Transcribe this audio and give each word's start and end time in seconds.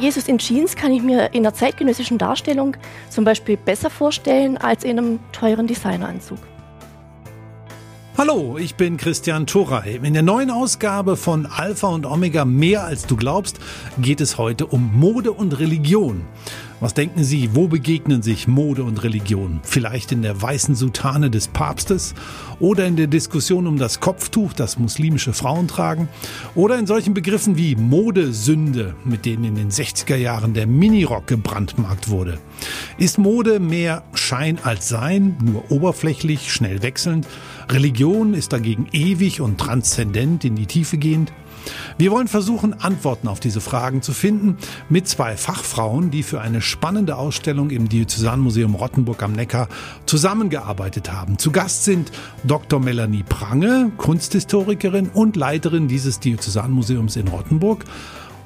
Jesus 0.00 0.26
in 0.28 0.38
Jeans 0.38 0.74
kann 0.74 0.92
ich 0.92 1.02
mir 1.02 1.32
in 1.32 1.46
einer 1.46 1.54
zeitgenössischen 1.54 2.18
Darstellung 2.18 2.76
zum 3.10 3.24
Beispiel 3.24 3.56
besser 3.56 3.90
vorstellen 3.90 4.56
als 4.56 4.82
in 4.82 4.98
einem 4.98 5.20
teuren 5.32 5.66
Designeranzug. 5.66 6.38
Hallo, 8.16 8.58
ich 8.58 8.76
bin 8.76 8.96
Christian 8.96 9.46
Turrey. 9.46 9.96
In 10.02 10.14
der 10.14 10.22
neuen 10.22 10.50
Ausgabe 10.50 11.16
von 11.16 11.46
Alpha 11.46 11.88
und 11.88 12.06
Omega 12.06 12.44
Mehr 12.44 12.84
als 12.84 13.06
du 13.06 13.16
glaubst 13.16 13.58
geht 13.98 14.20
es 14.20 14.38
heute 14.38 14.66
um 14.66 14.98
Mode 14.98 15.32
und 15.32 15.58
Religion. 15.58 16.24
Was 16.80 16.92
denken 16.92 17.22
Sie, 17.22 17.50
wo 17.54 17.68
begegnen 17.68 18.22
sich 18.22 18.48
Mode 18.48 18.82
und 18.82 19.04
Religion? 19.04 19.60
Vielleicht 19.62 20.10
in 20.10 20.22
der 20.22 20.42
weißen 20.42 20.74
Soutane 20.74 21.30
des 21.30 21.46
Papstes 21.46 22.14
oder 22.58 22.84
in 22.86 22.96
der 22.96 23.06
Diskussion 23.06 23.68
um 23.68 23.78
das 23.78 24.00
Kopftuch, 24.00 24.52
das 24.52 24.78
muslimische 24.78 25.32
Frauen 25.32 25.68
tragen 25.68 26.08
oder 26.56 26.76
in 26.78 26.86
solchen 26.86 27.14
Begriffen 27.14 27.56
wie 27.56 27.76
Modesünde, 27.76 28.96
mit 29.04 29.24
denen 29.24 29.44
in 29.44 29.54
den 29.54 29.70
60er 29.70 30.16
Jahren 30.16 30.52
der 30.52 30.66
Minirock 30.66 31.28
gebrandmarkt 31.28 32.08
wurde. 32.08 32.38
Ist 32.98 33.18
Mode 33.18 33.60
mehr 33.60 34.02
Schein 34.14 34.58
als 34.62 34.88
Sein, 34.88 35.36
nur 35.42 35.70
oberflächlich, 35.70 36.52
schnell 36.52 36.82
wechselnd? 36.82 37.26
Religion 37.70 38.34
ist 38.34 38.52
dagegen 38.52 38.88
ewig 38.92 39.40
und 39.40 39.58
transzendent 39.58 40.44
in 40.44 40.56
die 40.56 40.66
Tiefe 40.66 40.98
gehend? 40.98 41.32
Wir 41.98 42.10
wollen 42.10 42.28
versuchen, 42.28 42.74
Antworten 42.80 43.28
auf 43.28 43.40
diese 43.40 43.60
Fragen 43.60 44.02
zu 44.02 44.12
finden 44.12 44.56
mit 44.88 45.08
zwei 45.08 45.36
Fachfrauen, 45.36 46.10
die 46.10 46.22
für 46.22 46.40
eine 46.40 46.60
spannende 46.60 47.16
Ausstellung 47.16 47.70
im 47.70 47.88
Diözesanmuseum 47.88 48.74
Rottenburg 48.74 49.22
am 49.22 49.32
Neckar 49.32 49.68
zusammengearbeitet 50.06 51.12
haben. 51.12 51.38
Zu 51.38 51.50
Gast 51.50 51.84
sind 51.84 52.10
Dr. 52.44 52.80
Melanie 52.80 53.24
Prange, 53.28 53.90
Kunsthistorikerin 53.96 55.08
und 55.08 55.36
Leiterin 55.36 55.88
dieses 55.88 56.20
Diözesanmuseums 56.20 57.16
in 57.16 57.28
Rottenburg 57.28 57.84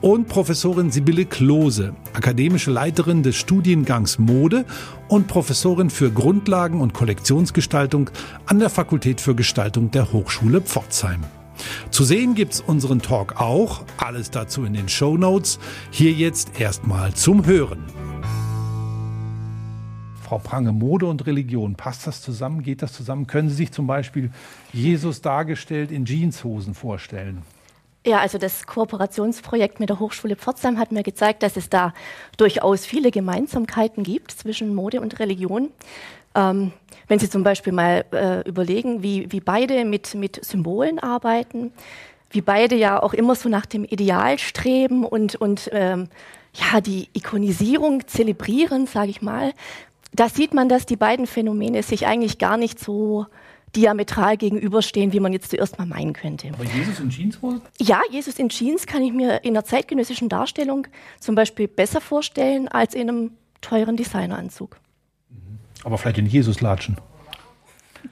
und 0.01 0.29
Professorin 0.29 0.91
Sibylle 0.91 1.25
Klose, 1.25 1.95
akademische 2.13 2.71
Leiterin 2.71 3.23
des 3.23 3.37
Studiengangs 3.37 4.19
Mode 4.19 4.65
und 5.09 5.27
Professorin 5.27 5.91
für 5.91 6.11
Grundlagen 6.11 6.81
und 6.81 6.95
Kollektionsgestaltung 6.95 8.11
an 8.47 8.59
der 8.59 8.71
Fakultät 8.71 9.21
für 9.21 9.35
Gestaltung 9.35 9.91
der 9.91 10.13
Hochschule 10.13 10.61
Pforzheim. 10.61 11.25
Zu 11.91 12.05
sehen 12.05 12.35
gibt's 12.35 12.61
unseren 12.61 13.01
Talk 13.01 13.41
auch, 13.41 13.85
alles 13.97 14.31
dazu 14.31 14.65
in 14.65 14.75
den 14.75 14.89
Show 14.89 15.17
Notes. 15.17 15.59
Hier 15.91 16.13
jetzt 16.13 16.61
erstmal 16.61 17.15
zum 17.15 17.47
Hören. 17.47 17.85
Frau 20.23 20.39
Prange, 20.39 20.73
Mode 20.73 21.07
und 21.07 21.27
Religion, 21.27 21.75
passt 21.75 22.07
das 22.07 22.21
zusammen? 22.21 22.63
Geht 22.63 22.83
das 22.83 22.93
zusammen? 22.93 23.27
Können 23.27 23.49
Sie 23.49 23.55
sich 23.55 23.73
zum 23.73 23.87
Beispiel 23.87 24.31
Jesus 24.75 25.23
dargestellt 25.23 25.91
in 25.91 26.05
Jeanshosen 26.05 26.75
vorstellen? 26.75 27.43
Ja, 28.07 28.21
also 28.21 28.39
das 28.39 28.67
Kooperationsprojekt 28.67 29.81
mit 29.81 29.91
der 29.91 29.99
Hochschule 29.99 30.37
Pforzheim 30.37 30.79
hat 30.79 30.93
mir 30.93 31.03
gezeigt, 31.03 31.43
dass 31.43 31.57
es 31.57 31.69
da 31.69 31.93
durchaus 32.37 32.87
viele 32.87 33.11
Gemeinsamkeiten 33.11 34.05
gibt 34.05 34.31
zwischen 34.31 34.75
Mode 34.75 35.01
und 35.01 35.19
Religion. 35.19 35.71
Ähm, 36.35 36.73
wenn 37.09 37.19
Sie 37.19 37.29
zum 37.29 37.43
Beispiel 37.43 37.73
mal 37.73 38.05
äh, 38.13 38.49
überlegen, 38.49 39.03
wie, 39.03 39.31
wie 39.33 39.41
beide 39.41 39.85
mit, 39.85 40.15
mit 40.15 40.45
Symbolen 40.45 40.99
arbeiten, 40.99 41.73
wie 42.31 42.41
beide 42.41 42.77
ja 42.77 43.03
auch 43.03 43.15
immer 43.15 43.35
so 43.35 43.49
nach 43.49 43.67
dem 43.67 43.85
Ideal 43.85 44.39
streben 44.39 45.05
und, 45.05 45.35
und 45.35 45.71
ähm, 45.73 46.09
ja, 46.55 46.81
die 46.81 47.09
Ikonisierung 47.15 48.07
zelebrieren, 48.07 48.87
sage 48.87 49.11
ich 49.11 49.23
mal, 49.23 49.53
da 50.13 50.29
sieht 50.29 50.55
man, 50.55 50.69
dass 50.69 50.87
die 50.87 50.97
beiden 50.97 51.27
Phänomene 51.27 51.83
sich 51.83 52.07
eigentlich 52.07 52.39
gar 52.39 52.57
nicht 52.57 52.79
so 52.79 53.27
diametral 53.75 54.37
gegenüberstehen, 54.37 55.13
wie 55.13 55.21
man 55.21 55.33
jetzt 55.33 55.51
zuerst 55.51 55.79
mal 55.79 55.87
meinen 55.87 56.13
könnte. 56.13 56.49
Aber 56.53 56.65
Jesus 56.65 57.01
in 57.01 57.11
Jeanshosen? 57.11 57.61
Ja, 57.81 58.01
Jesus 58.11 58.39
in 58.39 58.49
Jeans 58.49 58.87
kann 58.87 59.03
ich 59.03 59.13
mir 59.13 59.45
in 59.45 59.51
einer 59.51 59.65
zeitgenössischen 59.65 60.29
Darstellung 60.29 60.87
zum 61.21 61.35
Beispiel 61.35 61.69
besser 61.69 62.01
vorstellen 62.01 62.69
als 62.69 62.95
in 62.95 63.09
einem 63.09 63.31
teuren 63.61 63.97
Designeranzug. 63.97 64.79
Aber 65.85 65.99
vielleicht 65.99 66.19
in 66.19 66.27
Jesus 66.27 66.61
latschen. 66.61 66.97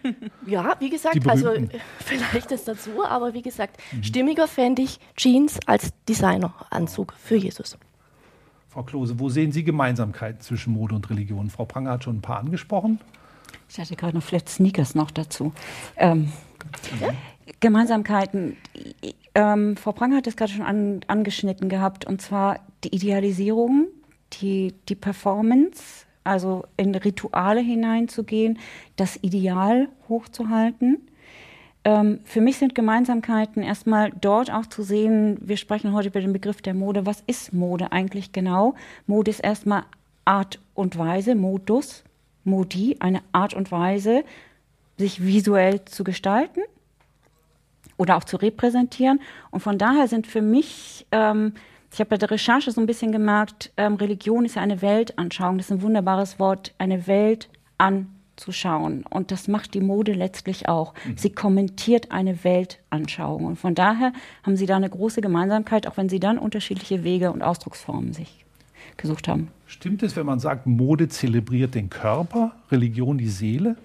Ja, 0.46 0.76
wie 0.78 0.90
gesagt, 0.90 1.26
also 1.26 1.52
vielleicht 1.98 2.50
das 2.50 2.64
dazu, 2.64 3.04
aber 3.04 3.34
wie 3.34 3.42
gesagt, 3.42 3.80
mhm. 3.92 4.02
stimmiger 4.04 4.46
fände 4.46 4.82
ich 4.82 5.00
Jeans 5.16 5.58
als 5.66 5.90
Designeranzug 6.08 7.14
für 7.18 7.36
Jesus. 7.36 7.76
Frau 8.68 8.82
Klose, 8.82 9.18
wo 9.18 9.28
sehen 9.28 9.52
Sie 9.52 9.64
Gemeinsamkeiten 9.64 10.40
zwischen 10.40 10.72
Mode 10.72 10.94
und 10.94 11.08
Religion? 11.10 11.50
Frau 11.50 11.64
Pranger 11.64 11.92
hat 11.92 12.04
schon 12.04 12.16
ein 12.16 12.20
paar 12.20 12.38
angesprochen. 12.38 13.00
Ich 13.68 13.78
hatte 13.78 13.96
gerade 13.96 14.16
noch 14.16 14.22
Flat 14.22 14.48
Sneakers 14.48 14.94
noch 14.94 15.10
dazu. 15.10 15.52
Ähm, 15.96 16.32
ja? 17.00 17.14
Gemeinsamkeiten. 17.60 18.56
Ähm, 19.34 19.76
Frau 19.76 19.92
Pranger 19.92 20.16
hat 20.16 20.26
es 20.26 20.36
gerade 20.36 20.52
schon 20.52 20.64
an, 20.64 21.00
angeschnitten 21.06 21.68
gehabt, 21.68 22.04
und 22.04 22.20
zwar 22.20 22.60
die 22.84 22.94
Idealisierung, 22.94 23.86
die, 24.40 24.74
die 24.88 24.94
Performance, 24.94 26.06
also 26.24 26.64
in 26.76 26.94
Rituale 26.94 27.60
hineinzugehen, 27.60 28.58
das 28.96 29.16
Ideal 29.22 29.88
hochzuhalten. 30.08 31.06
Ähm, 31.84 32.20
für 32.24 32.40
mich 32.40 32.56
sind 32.56 32.74
Gemeinsamkeiten 32.74 33.62
erstmal 33.62 34.10
dort 34.20 34.50
auch 34.50 34.66
zu 34.66 34.82
sehen, 34.82 35.38
wir 35.40 35.56
sprechen 35.56 35.92
heute 35.92 36.08
über 36.08 36.20
den 36.20 36.32
Begriff 36.32 36.60
der 36.60 36.74
Mode. 36.74 37.06
Was 37.06 37.22
ist 37.28 37.52
Mode 37.52 37.92
eigentlich 37.92 38.32
genau? 38.32 38.74
Mode 39.06 39.30
ist 39.30 39.40
erstmal 39.40 39.84
Art 40.24 40.58
und 40.74 40.98
Weise, 40.98 41.36
Modus, 41.36 42.02
Modi, 42.46 42.96
eine 43.00 43.20
Art 43.32 43.54
und 43.54 43.70
Weise, 43.70 44.24
sich 44.96 45.24
visuell 45.24 45.84
zu 45.84 46.04
gestalten 46.04 46.60
oder 47.96 48.16
auch 48.16 48.24
zu 48.24 48.36
repräsentieren. 48.36 49.20
Und 49.50 49.60
von 49.60 49.78
daher 49.78 50.08
sind 50.08 50.26
für 50.26 50.42
mich 50.42 51.06
ähm, 51.12 51.52
ich 51.96 52.00
habe 52.00 52.10
bei 52.10 52.18
der 52.18 52.30
Recherche 52.30 52.70
so 52.70 52.80
ein 52.80 52.86
bisschen 52.86 53.10
gemerkt, 53.10 53.72
ähm, 53.78 53.94
Religion 53.94 54.44
ist 54.44 54.56
ja 54.56 54.62
eine 54.62 54.82
Weltanschauung. 54.82 55.56
Das 55.56 55.68
ist 55.68 55.72
ein 55.72 55.80
wunderbares 55.80 56.38
Wort, 56.38 56.74
eine 56.76 57.06
Welt 57.06 57.48
anzuschauen. 57.78 59.04
Und 59.08 59.30
das 59.30 59.48
macht 59.48 59.72
die 59.72 59.80
Mode 59.80 60.12
letztlich 60.12 60.68
auch. 60.68 60.92
Mhm. 61.06 61.16
Sie 61.16 61.30
kommentiert 61.30 62.12
eine 62.12 62.44
Weltanschauung. 62.44 63.46
Und 63.46 63.56
von 63.56 63.74
daher 63.74 64.12
haben 64.42 64.56
sie 64.56 64.66
da 64.66 64.76
eine 64.76 64.90
große 64.90 65.22
Gemeinsamkeit, 65.22 65.86
auch 65.86 65.96
wenn 65.96 66.10
sie 66.10 66.20
dann 66.20 66.36
unterschiedliche 66.36 67.02
Wege 67.02 67.32
und 67.32 67.42
Ausdrucksformen 67.42 68.12
sich 68.12 68.44
gesucht 68.98 69.26
haben. 69.26 69.48
Stimmt 69.66 70.02
es, 70.04 70.14
wenn 70.16 70.26
man 70.26 70.38
sagt, 70.38 70.66
Mode 70.66 71.08
zelebriert 71.08 71.74
den 71.74 71.90
Körper, 71.90 72.52
Religion 72.70 73.18
die 73.18 73.28
Seele? 73.28 73.76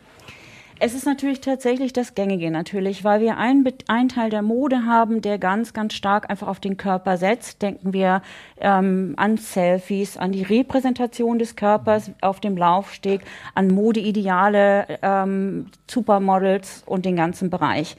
Es 0.83 0.95
ist 0.95 1.05
natürlich 1.05 1.41
tatsächlich 1.41 1.93
das 1.93 2.15
Gängige 2.15 2.49
natürlich, 2.49 3.03
weil 3.03 3.21
wir 3.21 3.37
einen, 3.37 3.67
einen 3.87 4.09
Teil 4.09 4.31
der 4.31 4.41
Mode 4.41 4.83
haben, 4.87 5.21
der 5.21 5.37
ganz, 5.37 5.73
ganz 5.73 5.93
stark 5.93 6.27
einfach 6.29 6.47
auf 6.47 6.59
den 6.59 6.75
Körper 6.75 7.17
setzt. 7.17 7.61
Denken 7.61 7.93
wir 7.93 8.23
ähm, 8.59 9.13
an 9.17 9.37
Selfies, 9.37 10.17
an 10.17 10.31
die 10.31 10.41
Repräsentation 10.41 11.37
des 11.37 11.55
Körpers 11.55 12.09
auf 12.21 12.39
dem 12.39 12.57
Laufsteg, 12.57 13.21
an 13.53 13.67
Modeideale, 13.67 14.99
ähm, 15.03 15.67
Supermodels 15.87 16.81
und 16.87 17.05
den 17.05 17.15
ganzen 17.15 17.51
Bereich. 17.51 17.95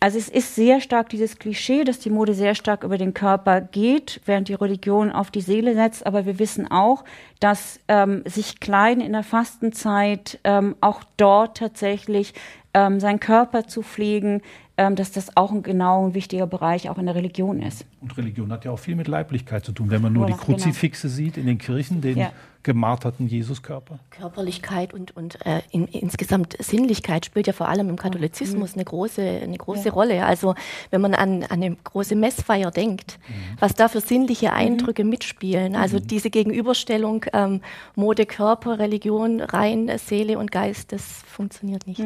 Also 0.00 0.18
es 0.18 0.28
ist 0.28 0.54
sehr 0.54 0.80
stark 0.80 1.08
dieses 1.08 1.38
Klischee, 1.38 1.82
dass 1.82 1.98
die 1.98 2.10
Mode 2.10 2.34
sehr 2.34 2.54
stark 2.54 2.84
über 2.84 2.98
den 2.98 3.14
Körper 3.14 3.60
geht, 3.60 4.20
während 4.26 4.48
die 4.48 4.54
Religion 4.54 5.10
auf 5.10 5.30
die 5.30 5.40
Seele 5.40 5.74
setzt. 5.74 6.06
Aber 6.06 6.24
wir 6.24 6.38
wissen 6.38 6.70
auch, 6.70 7.04
dass 7.40 7.80
ähm, 7.88 8.22
sich 8.24 8.60
Kleiden 8.60 9.02
in 9.02 9.12
der 9.12 9.24
Fastenzeit 9.24 10.38
ähm, 10.44 10.76
auch 10.80 11.02
dort 11.16 11.56
tatsächlich 11.56 12.32
ähm, 12.74 13.00
seinen 13.00 13.18
Körper 13.18 13.66
zu 13.66 13.82
pflegen, 13.82 14.42
dass 14.78 15.10
das 15.10 15.36
auch 15.36 15.50
ein 15.50 15.64
genau 15.64 16.06
ein 16.06 16.14
wichtiger 16.14 16.46
Bereich 16.46 16.88
auch 16.88 16.98
in 16.98 17.06
der 17.06 17.16
Religion 17.16 17.60
ist. 17.60 17.84
Und 18.00 18.16
Religion 18.16 18.52
hat 18.52 18.64
ja 18.64 18.70
auch 18.70 18.78
viel 18.78 18.94
mit 18.94 19.08
Leiblichkeit 19.08 19.64
zu 19.64 19.72
tun, 19.72 19.90
wenn 19.90 20.00
man 20.00 20.12
nur 20.12 20.24
Oder, 20.24 20.34
die 20.34 20.40
genau. 20.40 20.56
Kruzifixe 20.56 21.08
genau. 21.08 21.16
sieht 21.16 21.36
in 21.36 21.46
den 21.46 21.58
Kirchen, 21.58 22.00
den 22.00 22.16
ja. 22.16 22.30
gemarterten 22.62 23.26
Jesuskörper. 23.26 23.98
Körperlichkeit 24.10 24.94
und, 24.94 25.16
und 25.16 25.44
äh, 25.44 25.62
in, 25.72 25.88
insgesamt 25.88 26.56
Sinnlichkeit 26.60 27.26
spielt 27.26 27.48
ja 27.48 27.52
vor 27.52 27.68
allem 27.68 27.88
im 27.88 27.96
Katholizismus 27.96 28.76
mhm. 28.76 28.78
eine 28.78 28.84
große, 28.84 29.22
eine 29.22 29.58
große 29.58 29.88
ja. 29.88 29.92
Rolle. 29.92 30.24
Also 30.24 30.54
wenn 30.90 31.00
man 31.00 31.14
an, 31.14 31.42
an 31.42 31.60
eine 31.60 31.74
große 31.74 32.14
Messfeier 32.14 32.70
denkt, 32.70 33.18
mhm. 33.26 33.32
was 33.58 33.74
da 33.74 33.88
für 33.88 34.00
sinnliche 34.00 34.46
mhm. 34.46 34.54
Eindrücke 34.54 35.02
mhm. 35.02 35.10
mitspielen. 35.10 35.74
Also 35.74 35.98
diese 35.98 36.30
Gegenüberstellung 36.30 37.24
ähm, 37.32 37.62
Mode, 37.96 38.26
Körper, 38.26 38.78
Religion, 38.78 39.40
rein 39.40 39.90
Seele 39.98 40.38
und 40.38 40.52
Geist, 40.52 40.92
das 40.92 41.02
funktioniert 41.26 41.88
nicht. 41.88 42.00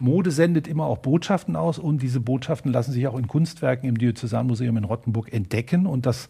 Mode 0.00 0.30
sendet 0.30 0.66
immer 0.66 0.86
auch 0.86 0.98
Botschaften 0.98 1.56
aus 1.56 1.78
und 1.78 2.02
diese 2.02 2.20
Botschaften 2.20 2.72
lassen 2.72 2.92
sich 2.92 3.06
auch 3.06 3.18
in 3.18 3.28
Kunstwerken 3.28 3.88
im 3.88 3.98
Diözesanmuseum 3.98 4.76
in 4.76 4.84
Rottenburg 4.84 5.32
entdecken 5.32 5.86
und 5.86 6.06
das 6.06 6.28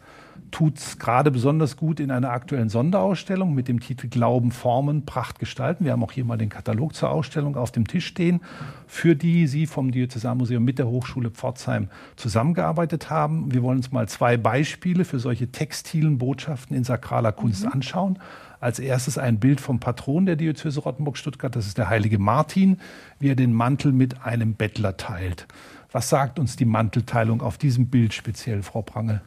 tut 0.51 0.79
es 0.79 0.99
gerade 0.99 1.31
besonders 1.31 1.77
gut 1.77 2.01
in 2.01 2.11
einer 2.11 2.31
aktuellen 2.31 2.69
Sonderausstellung 2.69 3.55
mit 3.55 3.69
dem 3.69 3.81
Titel 3.81 4.09
Glauben, 4.09 4.51
Formen, 4.51 5.05
Pracht 5.05 5.39
gestalten. 5.39 5.85
Wir 5.85 5.93
haben 5.93 6.03
auch 6.03 6.13
hier 6.13 6.25
mal 6.25 6.39
den 6.39 6.49
Katalog 6.49 6.95
zur 6.95 7.11
Ausstellung 7.11 7.57
auf 7.57 7.71
dem 7.71 7.87
Tisch 7.87 8.07
stehen, 8.07 8.41
für 8.87 9.15
die 9.15 9.47
Sie 9.47 9.67
vom 9.67 9.93
Diözesanmuseum 9.93 10.65
mit 10.65 10.79
der 10.79 10.89
Hochschule 10.89 11.31
Pforzheim 11.31 11.89
zusammengearbeitet 12.17 13.11
haben. 13.11 13.53
Wir 13.53 13.63
wollen 13.63 13.79
uns 13.79 13.93
mal 13.93 14.09
zwei 14.09 14.37
Beispiele 14.37 15.05
für 15.05 15.19
solche 15.19 15.53
textilen 15.53 16.19
Botschaften 16.19 16.77
in 16.77 16.85
sakraler 16.85 17.33
Kunst 17.33 17.65
mhm. 17.65 17.73
anschauen. 17.73 18.19
Als 18.61 18.79
erstes 18.79 19.17
ein 19.17 19.41
Bild 19.41 19.61
vom 19.61 19.81
Patron 19.81 20.27
der 20.27 20.37
Diözese 20.37 20.81
Rottenburg-Stuttgart, 20.81 21.57
das 21.57 21.67
ist 21.67 21.79
der 21.79 21.89
heilige 21.89 22.19
Martin, 22.19 22.79
wie 23.19 23.31
er 23.31 23.35
den 23.35 23.55
Mantel 23.55 23.93
mit 23.93 24.23
einem 24.23 24.55
Bettler 24.55 24.99
teilt. 24.99 25.47
Was 25.91 26.11
sagt 26.11 26.39
uns 26.39 26.57
die 26.57 26.67
Mantelteilung 26.67 27.41
auf 27.41 27.57
diesem 27.57 27.87
Bild 27.87 28.13
speziell, 28.13 28.63
Frau 28.63 28.83
Prange? 28.83 29.23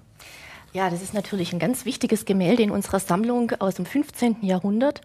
Ja, 0.71 0.89
das 0.89 1.01
ist 1.01 1.13
natürlich 1.13 1.53
ein 1.53 1.59
ganz 1.59 1.85
wichtiges 1.85 2.25
Gemälde 2.25 2.63
in 2.63 2.71
unserer 2.71 3.00
Sammlung 3.00 3.51
aus 3.59 3.75
dem 3.75 3.85
15. 3.85 4.38
Jahrhundert. 4.41 5.01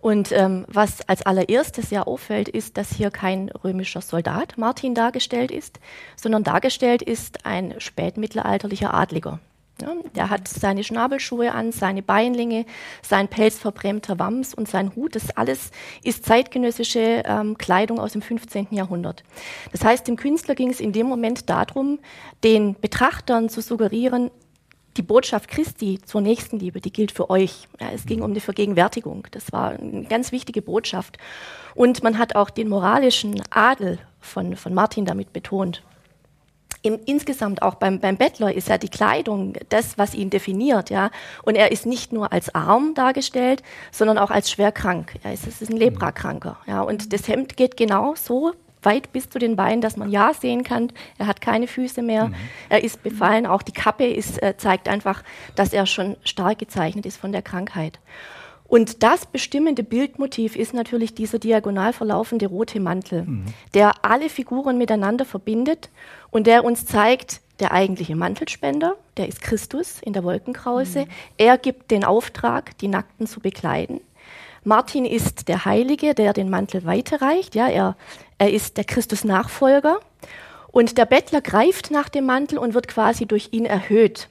Und 0.00 0.30
ähm, 0.32 0.64
was 0.68 1.06
als 1.08 1.24
allererstes 1.24 1.90
ja 1.90 2.02
auffällt, 2.02 2.48
ist, 2.48 2.76
dass 2.76 2.92
hier 2.92 3.10
kein 3.10 3.48
römischer 3.48 4.02
Soldat 4.02 4.58
Martin 4.58 4.94
dargestellt 4.94 5.50
ist, 5.50 5.80
sondern 6.16 6.44
dargestellt 6.44 7.02
ist 7.02 7.46
ein 7.46 7.74
spätmittelalterlicher 7.78 8.92
Adliger. 8.92 9.40
Ja, 9.82 9.94
der 10.14 10.30
hat 10.30 10.48
seine 10.48 10.82
Schnabelschuhe 10.82 11.52
an, 11.52 11.70
seine 11.70 12.02
Beinlinge, 12.02 12.64
sein 13.02 13.28
pelzverbrämter 13.28 14.18
Wams 14.18 14.54
und 14.54 14.68
sein 14.68 14.96
Hut. 14.96 15.14
Das 15.14 15.36
alles 15.36 15.70
ist 16.02 16.24
zeitgenössische 16.24 17.22
ähm, 17.26 17.58
Kleidung 17.58 18.00
aus 18.00 18.12
dem 18.12 18.22
15. 18.22 18.68
Jahrhundert. 18.70 19.22
Das 19.72 19.84
heißt, 19.84 20.08
dem 20.08 20.16
Künstler 20.16 20.54
ging 20.54 20.70
es 20.70 20.80
in 20.80 20.92
dem 20.92 21.06
Moment 21.06 21.50
darum, 21.50 21.98
den 22.42 22.74
Betrachtern 22.80 23.50
zu 23.50 23.60
suggerieren, 23.60 24.30
die 24.96 25.02
Botschaft 25.02 25.48
Christi 25.48 25.98
zur 26.04 26.22
Nächstenliebe, 26.22 26.80
die 26.80 26.92
gilt 26.92 27.12
für 27.12 27.28
euch. 27.28 27.68
Ja, 27.78 27.90
es 27.92 28.06
ging 28.06 28.22
um 28.22 28.32
die 28.32 28.40
Vergegenwärtigung. 28.40 29.26
Das 29.30 29.52
war 29.52 29.72
eine 29.72 30.04
ganz 30.04 30.32
wichtige 30.32 30.62
Botschaft. 30.62 31.18
Und 31.74 32.02
man 32.02 32.16
hat 32.16 32.34
auch 32.34 32.48
den 32.48 32.68
moralischen 32.68 33.42
Adel 33.50 33.98
von, 34.20 34.56
von 34.56 34.72
Martin 34.72 35.04
damit 35.04 35.34
betont. 35.34 35.82
Im, 36.86 37.00
insgesamt 37.04 37.62
auch 37.62 37.74
beim, 37.74 37.98
beim 37.98 38.16
Bettler 38.16 38.54
ist 38.54 38.68
ja 38.68 38.78
die 38.78 38.88
Kleidung 38.88 39.54
das, 39.70 39.98
was 39.98 40.14
ihn 40.14 40.30
definiert, 40.30 40.88
ja. 40.88 41.10
Und 41.42 41.56
er 41.56 41.72
ist 41.72 41.84
nicht 41.84 42.12
nur 42.12 42.32
als 42.32 42.54
arm 42.54 42.94
dargestellt, 42.94 43.64
sondern 43.90 44.18
auch 44.18 44.30
als 44.30 44.52
schwer 44.52 44.70
krank. 44.70 45.14
Er 45.24 45.32
ist, 45.32 45.48
ist 45.48 45.68
ein 45.68 45.76
Leprakranker, 45.76 46.58
ja. 46.68 46.82
Und 46.82 47.12
das 47.12 47.26
Hemd 47.26 47.56
geht 47.56 47.76
genau 47.76 48.14
so 48.14 48.52
weit 48.82 49.12
bis 49.12 49.28
zu 49.28 49.40
den 49.40 49.56
Beinen, 49.56 49.80
dass 49.80 49.96
man 49.96 50.12
ja 50.12 50.32
sehen 50.32 50.62
kann. 50.62 50.92
Er 51.18 51.26
hat 51.26 51.40
keine 51.40 51.66
Füße 51.66 52.02
mehr. 52.02 52.28
Mhm. 52.28 52.34
Er 52.68 52.84
ist 52.84 53.02
befallen. 53.02 53.46
Auch 53.46 53.62
die 53.62 53.72
Kappe 53.72 54.06
ist, 54.06 54.40
äh, 54.40 54.56
zeigt 54.56 54.88
einfach, 54.88 55.24
dass 55.56 55.72
er 55.72 55.86
schon 55.86 56.16
stark 56.22 56.60
gezeichnet 56.60 57.04
ist 57.04 57.16
von 57.16 57.32
der 57.32 57.42
Krankheit. 57.42 57.98
Und 58.68 59.02
das 59.02 59.26
bestimmende 59.26 59.82
Bildmotiv 59.82 60.54
ist 60.54 60.72
natürlich 60.72 61.14
dieser 61.14 61.40
diagonal 61.40 61.92
verlaufende 61.92 62.46
rote 62.46 62.78
Mantel, 62.78 63.22
mhm. 63.22 63.44
der 63.74 64.04
alle 64.04 64.28
Figuren 64.28 64.78
miteinander 64.78 65.24
verbindet 65.24 65.90
und 66.30 66.46
der 66.46 66.64
uns 66.64 66.86
zeigt, 66.86 67.40
der 67.60 67.72
eigentliche 67.72 68.16
Mantelspender, 68.16 68.96
der 69.16 69.28
ist 69.28 69.40
Christus 69.40 70.00
in 70.02 70.12
der 70.12 70.24
Wolkenkrause. 70.24 71.00
Mhm. 71.00 71.10
Er 71.38 71.58
gibt 71.58 71.90
den 71.90 72.04
Auftrag, 72.04 72.76
die 72.78 72.88
Nackten 72.88 73.26
zu 73.26 73.40
bekleiden. 73.40 74.00
Martin 74.64 75.04
ist 75.04 75.48
der 75.48 75.64
Heilige, 75.64 76.14
der 76.14 76.32
den 76.32 76.50
Mantel 76.50 76.84
weiterreicht. 76.84 77.54
Ja, 77.54 77.68
er, 77.68 77.96
er 78.38 78.52
ist 78.52 78.76
der 78.76 78.84
Christus-Nachfolger. 78.84 80.00
Und 80.72 80.98
der 80.98 81.06
Bettler 81.06 81.40
greift 81.40 81.90
nach 81.90 82.08
dem 82.08 82.26
Mantel 82.26 82.58
und 82.58 82.74
wird 82.74 82.88
quasi 82.88 83.26
durch 83.26 83.50
ihn 83.52 83.64
erhöht. 83.64 84.28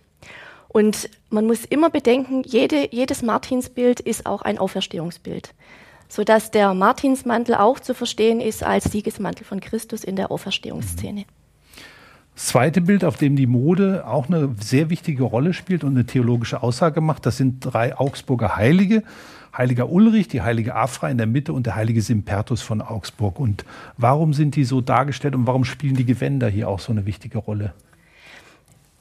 Und 0.67 1.09
man 1.29 1.47
muss 1.47 1.63
immer 1.63 1.89
bedenken, 1.89 2.43
jede, 2.45 2.93
jedes 2.93 3.21
Martinsbild 3.21 4.01
ist 4.01 4.25
auch 4.25 4.41
ein 4.41 4.57
Auferstehungsbild, 4.57 5.53
sodass 6.09 6.51
der 6.51 6.73
Martinsmantel 6.73 7.55
auch 7.55 7.79
zu 7.79 7.93
verstehen 7.93 8.41
ist 8.41 8.61
als 8.61 8.91
Siegesmantel 8.91 9.45
von 9.45 9.61
Christus 9.61 10.03
in 10.03 10.17
der 10.17 10.31
Auferstehungsszene. 10.31 11.23
Das 12.35 12.47
zweite 12.47 12.81
Bild, 12.81 13.05
auf 13.05 13.15
dem 13.15 13.37
die 13.37 13.47
Mode 13.47 14.05
auch 14.05 14.27
eine 14.27 14.53
sehr 14.59 14.89
wichtige 14.89 15.23
Rolle 15.23 15.53
spielt 15.53 15.85
und 15.85 15.91
eine 15.91 16.05
theologische 16.05 16.61
Aussage 16.61 16.99
macht, 16.99 17.25
das 17.25 17.37
sind 17.37 17.61
drei 17.61 17.97
Augsburger 17.97 18.57
Heilige. 18.57 19.03
Heiliger 19.57 19.89
Ulrich, 19.89 20.27
die 20.27 20.41
heilige 20.41 20.75
Afra 20.75 21.09
in 21.09 21.17
der 21.17 21.27
Mitte 21.27 21.53
und 21.53 21.65
der 21.65 21.75
heilige 21.75 22.01
Simpertus 22.01 22.61
von 22.61 22.81
Augsburg. 22.81 23.39
Und 23.39 23.63
warum 23.95 24.33
sind 24.33 24.57
die 24.57 24.65
so 24.65 24.81
dargestellt 24.81 25.33
und 25.33 25.47
warum 25.47 25.63
spielen 25.63 25.95
die 25.95 26.03
Gewänder 26.03 26.49
hier 26.49 26.67
auch 26.67 26.79
so 26.79 26.91
eine 26.91 27.05
wichtige 27.05 27.37
Rolle? 27.37 27.73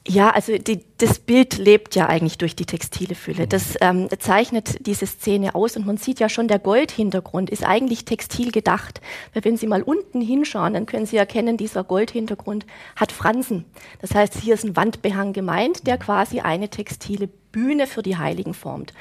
Ja, 0.07 0.29
also 0.29 0.55
die, 0.59 0.81
das 0.99 1.17
Bild 1.17 1.57
lebt 1.57 1.95
ja 1.95 2.05
eigentlich 2.05 2.37
durch 2.37 2.55
die 2.55 2.67
textile 2.67 3.15
Fülle. 3.15 3.47
Das 3.47 3.75
ähm, 3.81 4.07
zeichnet 4.19 4.85
diese 4.85 5.07
Szene 5.07 5.55
aus 5.55 5.75
und 5.77 5.87
man 5.87 5.97
sieht 5.97 6.19
ja 6.19 6.29
schon, 6.29 6.47
der 6.47 6.59
Goldhintergrund 6.59 7.49
ist 7.49 7.63
eigentlich 7.63 8.05
textil 8.05 8.51
gedacht. 8.51 9.01
Weil 9.33 9.43
wenn 9.45 9.57
Sie 9.57 9.65
mal 9.65 9.81
unten 9.81 10.21
hinschauen, 10.21 10.75
dann 10.75 10.85
können 10.85 11.07
Sie 11.07 11.17
erkennen, 11.17 11.57
dieser 11.57 11.83
Goldhintergrund 11.83 12.67
hat 12.95 13.11
Fransen. 13.11 13.65
Das 13.99 14.13
heißt, 14.13 14.35
hier 14.35 14.53
ist 14.53 14.63
ein 14.63 14.75
Wandbehang 14.75 15.33
gemeint, 15.33 15.87
der 15.87 15.97
quasi 15.97 16.39
eine 16.39 16.69
textile 16.69 17.27
Bühne 17.51 17.87
für 17.87 18.03
die 18.03 18.17
Heiligen 18.17 18.53
formt. 18.53 18.93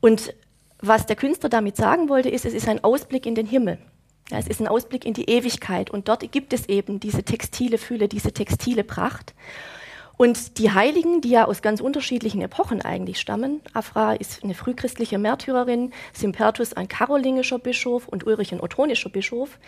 Und 0.00 0.32
was 0.80 1.06
der 1.06 1.16
Künstler 1.16 1.48
damit 1.48 1.76
sagen 1.76 2.08
wollte, 2.08 2.28
ist, 2.28 2.44
es 2.44 2.54
ist 2.54 2.68
ein 2.68 2.84
Ausblick 2.84 3.26
in 3.26 3.34
den 3.34 3.46
Himmel. 3.46 3.78
Ja, 4.30 4.38
es 4.38 4.46
ist 4.46 4.60
ein 4.60 4.68
Ausblick 4.68 5.04
in 5.04 5.14
die 5.14 5.28
Ewigkeit 5.28 5.90
und 5.90 6.06
dort 6.06 6.30
gibt 6.30 6.52
es 6.52 6.68
eben 6.68 7.00
diese 7.00 7.24
textile 7.24 7.78
Fülle, 7.78 8.06
diese 8.06 8.30
textile 8.30 8.84
Pracht. 8.84 9.34
Und 10.20 10.58
die 10.58 10.70
Heiligen, 10.70 11.22
die 11.22 11.30
ja 11.30 11.46
aus 11.46 11.62
ganz 11.62 11.80
unterschiedlichen 11.80 12.42
Epochen 12.42 12.82
eigentlich 12.82 13.18
stammen, 13.18 13.62
Afra 13.72 14.12
ist 14.12 14.44
eine 14.44 14.52
frühchristliche 14.52 15.16
Märtyrerin, 15.16 15.94
Simpertus 16.12 16.74
ein 16.74 16.88
karolingischer 16.88 17.58
Bischof 17.58 18.06
und 18.06 18.26
Ulrich 18.26 18.52
ein 18.52 18.60
ottonischer 18.60 19.08
Bischof, 19.08 19.58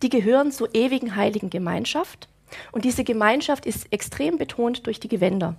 die 0.00 0.08
gehören 0.08 0.50
zur 0.50 0.74
ewigen 0.74 1.14
heiligen 1.14 1.50
Gemeinschaft. 1.50 2.30
Und 2.72 2.86
diese 2.86 3.04
Gemeinschaft 3.04 3.66
ist 3.66 3.92
extrem 3.92 4.38
betont 4.38 4.86
durch 4.86 4.98
die 4.98 5.08
Gewänder. 5.08 5.56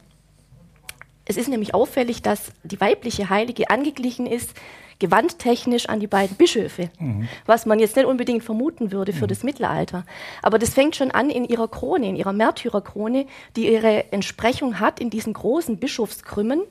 Es 1.25 1.37
ist 1.37 1.47
nämlich 1.47 1.75
auffällig, 1.75 2.23
dass 2.23 2.51
die 2.63 2.81
weibliche 2.81 3.29
Heilige 3.29 3.69
angeglichen 3.69 4.25
ist 4.25 4.55
gewandtechnisch 4.99 5.87
an 5.87 5.99
die 5.99 6.07
beiden 6.07 6.35
Bischöfe, 6.35 6.89
mhm. 6.99 7.27
was 7.45 7.65
man 7.65 7.79
jetzt 7.79 7.95
nicht 7.95 8.05
unbedingt 8.05 8.43
vermuten 8.43 8.91
würde 8.91 9.13
für 9.13 9.23
mhm. 9.23 9.29
das 9.29 9.43
Mittelalter. 9.43 10.05
Aber 10.41 10.59
das 10.59 10.73
fängt 10.73 10.95
schon 10.95 11.11
an 11.11 11.29
in 11.29 11.45
ihrer 11.45 11.69
Krone, 11.69 12.07
in 12.07 12.15
ihrer 12.15 12.33
Märtyrerkrone, 12.33 13.25
die 13.55 13.71
ihre 13.71 14.11
Entsprechung 14.11 14.79
hat 14.79 14.99
in 14.99 15.09
diesen 15.09 15.33
großen 15.33 15.77
Bischofskrümmen, 15.77 16.61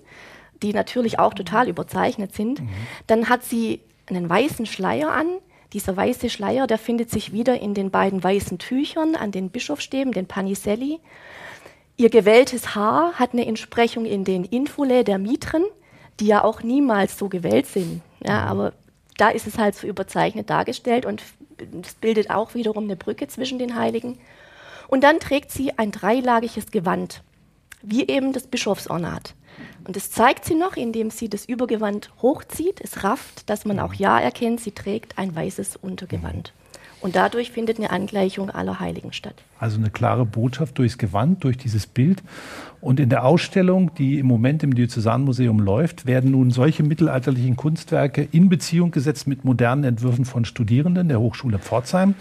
die 0.62 0.72
natürlich 0.72 1.18
auch 1.18 1.34
total 1.34 1.68
überzeichnet 1.68 2.34
sind. 2.34 2.60
Mhm. 2.60 2.68
Dann 3.06 3.28
hat 3.28 3.44
sie 3.44 3.80
einen 4.06 4.28
weißen 4.28 4.66
Schleier 4.66 5.10
an, 5.10 5.26
dieser 5.72 5.96
weiße 5.96 6.30
Schleier, 6.30 6.66
der 6.66 6.78
findet 6.78 7.10
sich 7.10 7.32
wieder 7.32 7.60
in 7.60 7.74
den 7.74 7.90
beiden 7.90 8.22
weißen 8.22 8.58
Tüchern 8.58 9.14
an 9.14 9.32
den 9.32 9.50
Bischofsstäben, 9.50 10.12
den 10.12 10.26
Paniselli. 10.26 11.00
Ihr 11.96 12.10
gewelltes 12.10 12.74
Haar 12.74 13.14
hat 13.14 13.32
eine 13.32 13.46
Entsprechung 13.46 14.06
in 14.06 14.24
den 14.24 14.44
Infulae 14.44 15.02
der 15.02 15.18
Mitren, 15.18 15.64
die 16.20 16.26
ja 16.26 16.42
auch 16.42 16.62
niemals 16.62 17.18
so 17.18 17.28
gewellt 17.28 17.66
sind. 17.66 18.00
Ja, 18.24 18.42
mhm. 18.42 18.48
aber 18.48 18.72
da 19.16 19.28
ist 19.28 19.46
es 19.46 19.58
halt 19.58 19.74
so 19.74 19.86
überzeichnet 19.86 20.48
dargestellt 20.50 21.04
und 21.04 21.22
es 21.82 21.94
bildet 21.94 22.30
auch 22.30 22.54
wiederum 22.54 22.84
eine 22.84 22.96
Brücke 22.96 23.26
zwischen 23.28 23.58
den 23.58 23.74
Heiligen. 23.74 24.18
Und 24.86 25.04
dann 25.04 25.20
trägt 25.20 25.50
sie 25.50 25.76
ein 25.76 25.90
dreilagiges 25.90 26.70
Gewand, 26.70 27.22
wie 27.82 28.06
eben 28.06 28.32
das 28.32 28.46
Bischofsornat. 28.46 29.34
Und 29.86 29.96
das 29.96 30.10
zeigt 30.10 30.44
sie 30.44 30.54
noch, 30.54 30.76
indem 30.76 31.10
sie 31.10 31.28
das 31.28 31.44
Übergewand 31.44 32.10
hochzieht, 32.22 32.80
es 32.80 33.02
rafft, 33.04 33.50
dass 33.50 33.64
man 33.64 33.80
auch 33.80 33.90
mhm. 33.90 33.98
ja 33.98 34.20
erkennt, 34.20 34.60
sie 34.60 34.72
trägt 34.72 35.18
ein 35.18 35.34
weißes 35.34 35.76
Untergewand. 35.76 36.52
Und 37.00 37.14
dadurch 37.14 37.52
findet 37.52 37.78
eine 37.78 37.90
Angleichung 37.90 38.50
aller 38.50 38.80
Heiligen 38.80 39.12
statt. 39.12 39.34
Also 39.58 39.78
eine 39.78 39.90
klare 39.90 40.24
Botschaft 40.24 40.78
durchs 40.78 40.98
Gewand, 40.98 41.44
durch 41.44 41.56
dieses 41.56 41.86
Bild. 41.86 42.22
Und 42.80 42.98
in 42.98 43.08
der 43.08 43.24
Ausstellung, 43.24 43.92
die 43.94 44.18
im 44.18 44.26
Moment 44.26 44.62
im 44.62 44.74
Diözesanmuseum 44.74 45.60
läuft, 45.60 46.06
werden 46.06 46.32
nun 46.32 46.50
solche 46.50 46.82
mittelalterlichen 46.82 47.56
Kunstwerke 47.56 48.26
in 48.32 48.48
Beziehung 48.48 48.90
gesetzt 48.90 49.26
mit 49.26 49.44
modernen 49.44 49.84
Entwürfen 49.84 50.24
von 50.24 50.44
Studierenden 50.44 51.08
der 51.08 51.20
Hochschule 51.20 51.58
Pforzheim. 51.58 52.14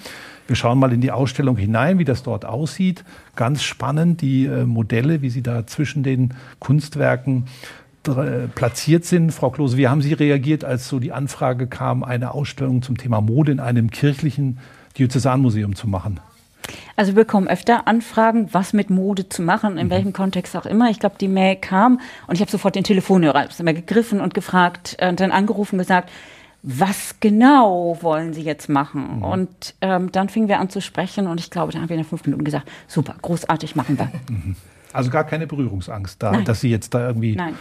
Wir 0.48 0.56
schauen 0.56 0.80
mal 0.80 0.94
in 0.94 1.02
die 1.02 1.12
Ausstellung 1.12 1.58
hinein, 1.58 2.00
wie 2.00 2.06
das 2.06 2.24
dort 2.24 2.46
aussieht. 2.46 3.04
Ganz 3.36 3.64
spannend, 3.64 4.22
die 4.22 4.46
äh, 4.46 4.66
Modelle, 4.66 5.22
wie 5.22 5.30
sie 5.30 5.44
da 5.44 5.68
zwischen 5.68 6.04
den 6.04 6.34
Kunstwerken 6.60 7.46
platziert 8.56 9.06
sind. 9.06 9.32
Frau 9.32 9.50
Klose, 9.50 9.78
wie 9.78 9.88
haben 9.88 10.02
Sie 10.02 10.14
reagiert, 10.14 10.64
als 10.64 10.88
so 10.88 11.00
die 11.00 11.12
Anfrage 11.12 11.68
kam, 11.68 12.04
eine 12.04 12.34
Ausstellung 12.34 12.82
zum 12.82 12.98
Thema 12.98 13.22
Mode 13.22 13.52
in 13.52 13.60
einem 13.60 13.92
kirchlichen 13.92 14.60
Diözesanmuseum 14.98 15.76
zu 15.76 15.88
machen? 15.88 16.20
Also 16.96 17.16
wir 17.16 17.24
bekommen 17.24 17.48
öfter 17.48 17.88
Anfragen, 17.88 18.50
was 18.52 18.74
mit 18.74 18.90
Mode 18.90 19.30
zu 19.30 19.42
machen, 19.42 19.78
in 19.78 19.88
mhm. 19.88 19.92
welchem 19.92 20.14
Kontext 20.14 20.56
auch 20.56 20.66
immer. 20.66 20.90
Ich 20.90 21.00
glaube, 21.00 21.16
die 21.20 21.28
Mail 21.28 21.56
kam 21.56 22.00
und 22.28 22.36
ich 22.36 22.42
habe 22.42 22.52
sofort 22.52 22.76
den 22.76 22.84
Telefonhörer 22.84 23.48
immer 23.60 23.74
gegriffen 23.74 24.20
und 24.20 24.34
gefragt 24.34 24.98
und 25.00 25.20
dann 25.20 25.32
angerufen 25.32 25.76
und 25.76 25.80
gesagt, 25.80 26.10
was 26.64 27.16
genau 27.20 27.98
wollen 28.02 28.34
Sie 28.34 28.42
jetzt 28.42 28.68
machen? 28.68 29.18
Mhm. 29.18 29.24
Und 29.24 29.76
ähm, 29.82 30.12
dann 30.12 30.28
fingen 30.28 30.48
wir 30.48 30.60
an 30.60 30.70
zu 30.70 30.82
sprechen 30.82 31.28
und 31.28 31.40
ich 31.40 31.50
glaube, 31.50 31.72
da 31.72 31.80
haben 31.80 31.90
wir 31.90 31.98
in 31.98 32.04
fünf 32.04 32.26
Minuten 32.26 32.44
gesagt, 32.44 32.70
super, 32.88 33.16
großartig, 33.22 33.76
machen 33.76 33.98
wir. 33.98 34.12
Mhm. 34.30 34.56
Also 34.92 35.10
gar 35.10 35.24
keine 35.24 35.48
Berührungsangst 35.48 36.22
da, 36.22 36.32
Nein. 36.32 36.46
dass 36.46 36.62
Sie 36.62 36.70
jetzt 36.70 36.94
da 36.94 37.06
irgendwie 37.08 37.36
Nein. 37.36 37.56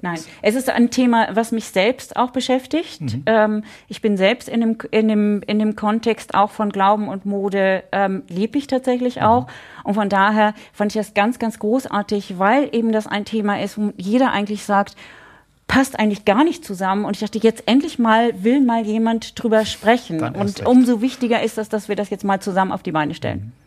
Nein, 0.00 0.18
es 0.42 0.54
ist 0.54 0.70
ein 0.70 0.90
Thema, 0.90 1.28
was 1.32 1.52
mich 1.52 1.66
selbst 1.66 2.16
auch 2.16 2.30
beschäftigt. 2.30 3.00
Mhm. 3.00 3.22
Ähm, 3.26 3.64
ich 3.88 4.00
bin 4.00 4.16
selbst 4.16 4.48
in 4.48 4.60
dem, 4.60 4.78
in, 4.90 5.08
dem, 5.08 5.42
in 5.46 5.58
dem 5.58 5.76
Kontext 5.76 6.34
auch 6.34 6.50
von 6.50 6.70
Glauben 6.70 7.08
und 7.08 7.26
Mode, 7.26 7.84
ähm, 7.92 8.22
lebe 8.28 8.58
ich 8.58 8.66
tatsächlich 8.66 9.16
mhm. 9.16 9.22
auch. 9.22 9.46
Und 9.84 9.94
von 9.94 10.08
daher 10.08 10.54
fand 10.72 10.94
ich 10.94 11.00
das 11.00 11.14
ganz, 11.14 11.38
ganz 11.38 11.58
großartig, 11.58 12.38
weil 12.38 12.68
eben 12.72 12.92
das 12.92 13.06
ein 13.06 13.24
Thema 13.24 13.60
ist, 13.60 13.78
wo 13.78 13.92
jeder 13.96 14.32
eigentlich 14.32 14.64
sagt, 14.64 14.96
passt 15.66 15.98
eigentlich 15.98 16.24
gar 16.24 16.44
nicht 16.44 16.64
zusammen. 16.64 17.04
Und 17.04 17.16
ich 17.16 17.20
dachte, 17.20 17.38
jetzt 17.38 17.64
endlich 17.66 17.98
mal 17.98 18.44
will 18.44 18.60
mal 18.60 18.84
jemand 18.84 19.42
drüber 19.42 19.64
sprechen. 19.64 20.22
Und 20.22 20.66
umso 20.66 21.00
wichtiger 21.00 21.42
ist 21.42 21.58
das, 21.58 21.68
dass 21.68 21.88
wir 21.88 21.96
das 21.96 22.10
jetzt 22.10 22.24
mal 22.24 22.40
zusammen 22.40 22.72
auf 22.72 22.82
die 22.82 22.92
Beine 22.92 23.14
stellen. 23.14 23.52
Mhm. 23.56 23.61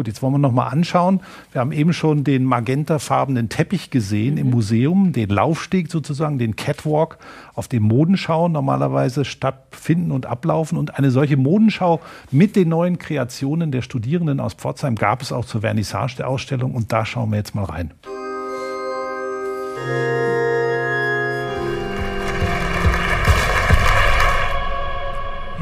Gut, 0.00 0.08
jetzt 0.08 0.22
wollen 0.22 0.32
wir 0.32 0.38
noch 0.38 0.52
mal 0.52 0.68
anschauen. 0.68 1.20
Wir 1.52 1.60
haben 1.60 1.72
eben 1.72 1.92
schon 1.92 2.24
den 2.24 2.44
magentafarbenen 2.44 3.50
Teppich 3.50 3.90
gesehen 3.90 4.36
mhm. 4.36 4.40
im 4.40 4.50
Museum, 4.50 5.12
den 5.12 5.28
Laufsteg 5.28 5.90
sozusagen, 5.90 6.38
den 6.38 6.56
Catwalk, 6.56 7.18
auf 7.54 7.68
dem 7.68 7.82
Modenschauen 7.82 8.50
normalerweise 8.50 9.26
stattfinden 9.26 10.10
und 10.10 10.24
ablaufen. 10.24 10.78
Und 10.78 10.96
eine 10.96 11.10
solche 11.10 11.36
Modenschau 11.36 12.00
mit 12.30 12.56
den 12.56 12.70
neuen 12.70 12.98
Kreationen 12.98 13.72
der 13.72 13.82
Studierenden 13.82 14.40
aus 14.40 14.54
Pforzheim 14.54 14.94
gab 14.94 15.20
es 15.20 15.32
auch 15.32 15.44
zur 15.44 15.60
Vernissage 15.60 16.16
der 16.16 16.28
Ausstellung. 16.28 16.72
Und 16.72 16.92
da 16.92 17.04
schauen 17.04 17.30
wir 17.30 17.36
jetzt 17.36 17.54
mal 17.54 17.64
rein. 17.64 17.90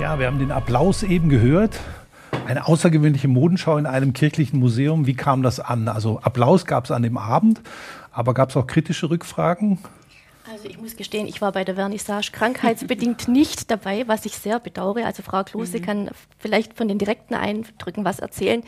Ja, 0.01 0.17
wir 0.21 0.29
haben 0.29 0.39
den 0.39 0.53
Applaus 0.53 1.03
eben 1.03 1.29
gehört. 1.29 1.81
Eine 2.49 2.67
außergewöhnliche 2.67 3.29
Modenschau 3.29 3.77
in 3.77 3.85
einem 3.85 4.15
kirchlichen 4.15 4.59
Museum. 4.59 5.07
Wie 5.07 5.13
kam 5.13 5.43
das 5.43 5.61
an? 5.61 5.87
Also 5.87 6.21
Applaus 6.21 6.65
gab 6.65 6.87
es 6.87 6.91
an 6.91 7.03
dem 7.03 7.19
Abend, 7.19 7.61
aber 8.11 8.33
gab 8.33 8.49
es 8.49 8.57
auch 8.57 8.67
kritische 8.67 9.11
Rückfragen? 9.11 9.79
Also 10.51 10.67
ich 10.67 10.81
muss 10.81 10.97
gestehen, 10.97 11.27
ich 11.27 11.43
war 11.43 11.53
bei 11.53 11.65
der 11.65 11.75
Vernissage 11.75 12.31
krankheitsbedingt 12.33 13.29
nicht 13.29 13.71
dabei, 13.71 14.09
was 14.09 14.25
ich 14.25 14.33
sehr 14.39 14.61
bedauere. 14.61 15.05
Also 15.05 15.23
Frau 15.23 15.45
Klose 15.45 15.79
mhm. 15.79 15.83
kann 15.83 16.11
vielleicht 16.39 16.73
von 16.73 16.89
den 16.89 16.97
direkten 16.97 17.35
Eindrücken 17.35 18.07
was 18.07 18.19
erzählen. 18.19 18.63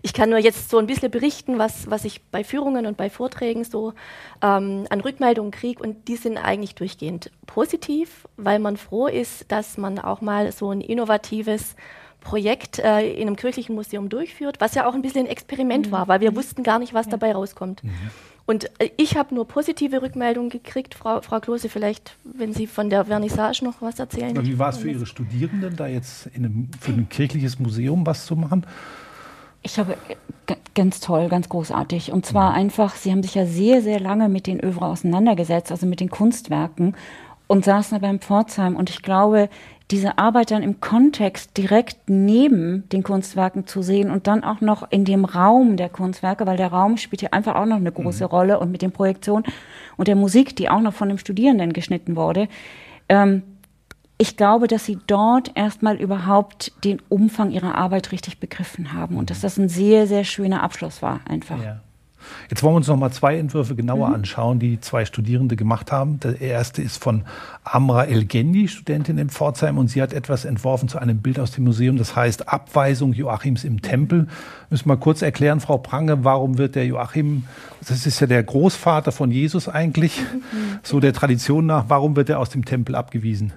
Ich 0.00 0.14
kann 0.14 0.30
nur 0.30 0.38
jetzt 0.38 0.70
so 0.70 0.78
ein 0.78 0.86
bisschen 0.86 1.10
berichten, 1.10 1.58
was, 1.58 1.90
was 1.90 2.06
ich 2.06 2.22
bei 2.30 2.44
Führungen 2.44 2.86
und 2.86 2.96
bei 2.96 3.10
Vorträgen 3.10 3.62
so 3.64 3.92
ähm, 4.40 4.86
an 4.88 5.00
Rückmeldungen 5.02 5.50
kriege. 5.50 5.82
Und 5.82 6.08
die 6.08 6.16
sind 6.16 6.38
eigentlich 6.38 6.76
durchgehend 6.76 7.30
positiv, 7.44 8.26
weil 8.38 8.58
man 8.58 8.78
froh 8.78 9.06
ist, 9.06 9.52
dass 9.52 9.76
man 9.76 9.98
auch 9.98 10.22
mal 10.22 10.50
so 10.50 10.70
ein 10.70 10.80
innovatives 10.80 11.76
Projekt 12.20 12.78
äh, 12.78 13.12
in 13.12 13.26
einem 13.26 13.36
kirchlichen 13.36 13.74
Museum 13.74 14.08
durchführt, 14.08 14.60
was 14.60 14.74
ja 14.74 14.86
auch 14.86 14.94
ein 14.94 15.02
bisschen 15.02 15.26
ein 15.26 15.30
Experiment 15.30 15.88
mhm. 15.88 15.92
war, 15.92 16.08
weil 16.08 16.20
wir 16.20 16.34
wussten 16.34 16.62
gar 16.62 16.78
nicht, 16.78 16.94
was 16.94 17.06
ja. 17.06 17.12
dabei 17.12 17.32
rauskommt. 17.32 17.84
Mhm. 17.84 17.90
Und 18.46 18.64
äh, 18.80 18.90
ich 18.96 19.16
habe 19.16 19.34
nur 19.34 19.46
positive 19.46 20.00
Rückmeldungen 20.00 20.50
gekriegt. 20.50 20.94
Frau, 20.94 21.20
Frau 21.20 21.38
Klose, 21.38 21.68
vielleicht, 21.68 22.16
wenn 22.24 22.54
Sie 22.54 22.66
von 22.66 22.88
der 22.90 23.04
Vernissage 23.04 23.62
noch 23.62 23.80
was 23.80 23.98
erzählen. 23.98 24.36
Aber 24.36 24.46
wie 24.46 24.58
war 24.58 24.70
es 24.70 24.78
für 24.78 24.90
Ihre 24.90 25.06
Studierenden, 25.06 25.76
da 25.76 25.86
jetzt 25.86 26.30
einem, 26.34 26.70
für 26.80 26.92
ein 26.92 27.08
kirchliches 27.08 27.58
Museum 27.58 28.06
was 28.06 28.26
zu 28.26 28.36
machen? 28.36 28.66
Ich 29.62 29.78
habe 29.78 29.96
ganz 30.74 31.00
toll, 31.00 31.28
ganz 31.28 31.48
großartig. 31.48 32.10
Und 32.10 32.24
zwar 32.24 32.52
mhm. 32.52 32.56
einfach, 32.56 32.96
Sie 32.96 33.12
haben 33.12 33.22
sich 33.22 33.34
ja 33.34 33.44
sehr, 33.44 33.82
sehr 33.82 34.00
lange 34.00 34.28
mit 34.28 34.46
den 34.46 34.60
Övre 34.60 34.86
auseinandergesetzt, 34.86 35.70
also 35.70 35.86
mit 35.86 36.00
den 36.00 36.08
Kunstwerken 36.08 36.96
und 37.48 37.64
saßen 37.64 37.96
aber 37.96 38.08
im 38.08 38.20
Pforzheim. 38.20 38.76
Und 38.76 38.88
ich 38.88 39.02
glaube, 39.02 39.50
diese 39.90 40.18
Arbeit 40.18 40.50
dann 40.50 40.62
im 40.62 40.80
Kontext 40.80 41.56
direkt 41.56 42.10
neben 42.10 42.86
den 42.90 43.02
Kunstwerken 43.02 43.66
zu 43.66 43.80
sehen 43.80 44.10
und 44.10 44.26
dann 44.26 44.44
auch 44.44 44.60
noch 44.60 44.90
in 44.90 45.06
dem 45.06 45.24
Raum 45.24 45.76
der 45.76 45.88
Kunstwerke, 45.88 46.46
weil 46.46 46.58
der 46.58 46.68
Raum 46.68 46.98
spielt 46.98 47.22
ja 47.22 47.30
einfach 47.32 47.54
auch 47.54 47.64
noch 47.64 47.76
eine 47.76 47.92
große 47.92 48.24
mhm. 48.24 48.30
Rolle 48.30 48.60
und 48.60 48.70
mit 48.70 48.82
den 48.82 48.92
Projektionen 48.92 49.46
und 49.96 50.08
der 50.08 50.16
Musik, 50.16 50.54
die 50.56 50.68
auch 50.68 50.80
noch 50.80 50.92
von 50.92 51.08
dem 51.08 51.16
Studierenden 51.16 51.72
geschnitten 51.72 52.16
wurde. 52.16 52.48
Ähm, 53.08 53.42
ich 54.18 54.36
glaube, 54.36 54.66
dass 54.66 54.84
sie 54.84 54.98
dort 55.06 55.52
erstmal 55.54 55.96
überhaupt 55.96 56.72
den 56.84 57.00
Umfang 57.08 57.50
ihrer 57.52 57.76
Arbeit 57.76 58.12
richtig 58.12 58.40
begriffen 58.40 58.92
haben 58.92 59.16
und 59.16 59.30
dass 59.30 59.40
das 59.40 59.56
ein 59.56 59.68
sehr, 59.68 60.06
sehr 60.06 60.24
schöner 60.24 60.62
Abschluss 60.62 61.02
war 61.02 61.20
einfach. 61.28 61.62
Ja. 61.62 61.80
Jetzt 62.50 62.62
wollen 62.62 62.74
wir 62.74 62.78
uns 62.78 62.88
noch 62.88 62.96
mal 62.96 63.10
zwei 63.10 63.38
Entwürfe 63.38 63.74
genauer 63.74 64.08
mhm. 64.08 64.14
anschauen, 64.14 64.58
die 64.58 64.80
zwei 64.80 65.04
Studierende 65.04 65.56
gemacht 65.56 65.92
haben. 65.92 66.20
Der 66.20 66.40
erste 66.40 66.82
ist 66.82 67.02
von 67.02 67.22
Amra 67.64 68.04
Elgendi, 68.04 68.68
Studentin 68.68 69.18
in 69.18 69.28
Pforzheim, 69.28 69.78
und 69.78 69.88
sie 69.88 70.00
hat 70.02 70.12
etwas 70.12 70.44
entworfen 70.44 70.88
zu 70.88 70.98
einem 70.98 71.18
Bild 71.18 71.38
aus 71.38 71.52
dem 71.52 71.64
Museum, 71.64 71.96
das 71.96 72.16
heißt 72.16 72.48
Abweisung 72.48 73.12
Joachims 73.12 73.64
im 73.64 73.82
Tempel. 73.82 74.26
Müssen 74.70 74.86
wir 74.86 74.94
mal 74.94 75.00
kurz 75.00 75.22
erklären, 75.22 75.60
Frau 75.60 75.78
Prange, 75.78 76.24
warum 76.24 76.58
wird 76.58 76.74
der 76.74 76.86
Joachim, 76.86 77.44
das 77.86 78.06
ist 78.06 78.20
ja 78.20 78.26
der 78.26 78.42
Großvater 78.42 79.12
von 79.12 79.30
Jesus 79.30 79.68
eigentlich, 79.68 80.18
mhm. 80.20 80.78
so 80.82 81.00
der 81.00 81.12
Tradition 81.12 81.66
nach, 81.66 81.84
warum 81.88 82.16
wird 82.16 82.28
er 82.28 82.38
aus 82.38 82.50
dem 82.50 82.64
Tempel 82.64 82.94
abgewiesen? 82.94 83.52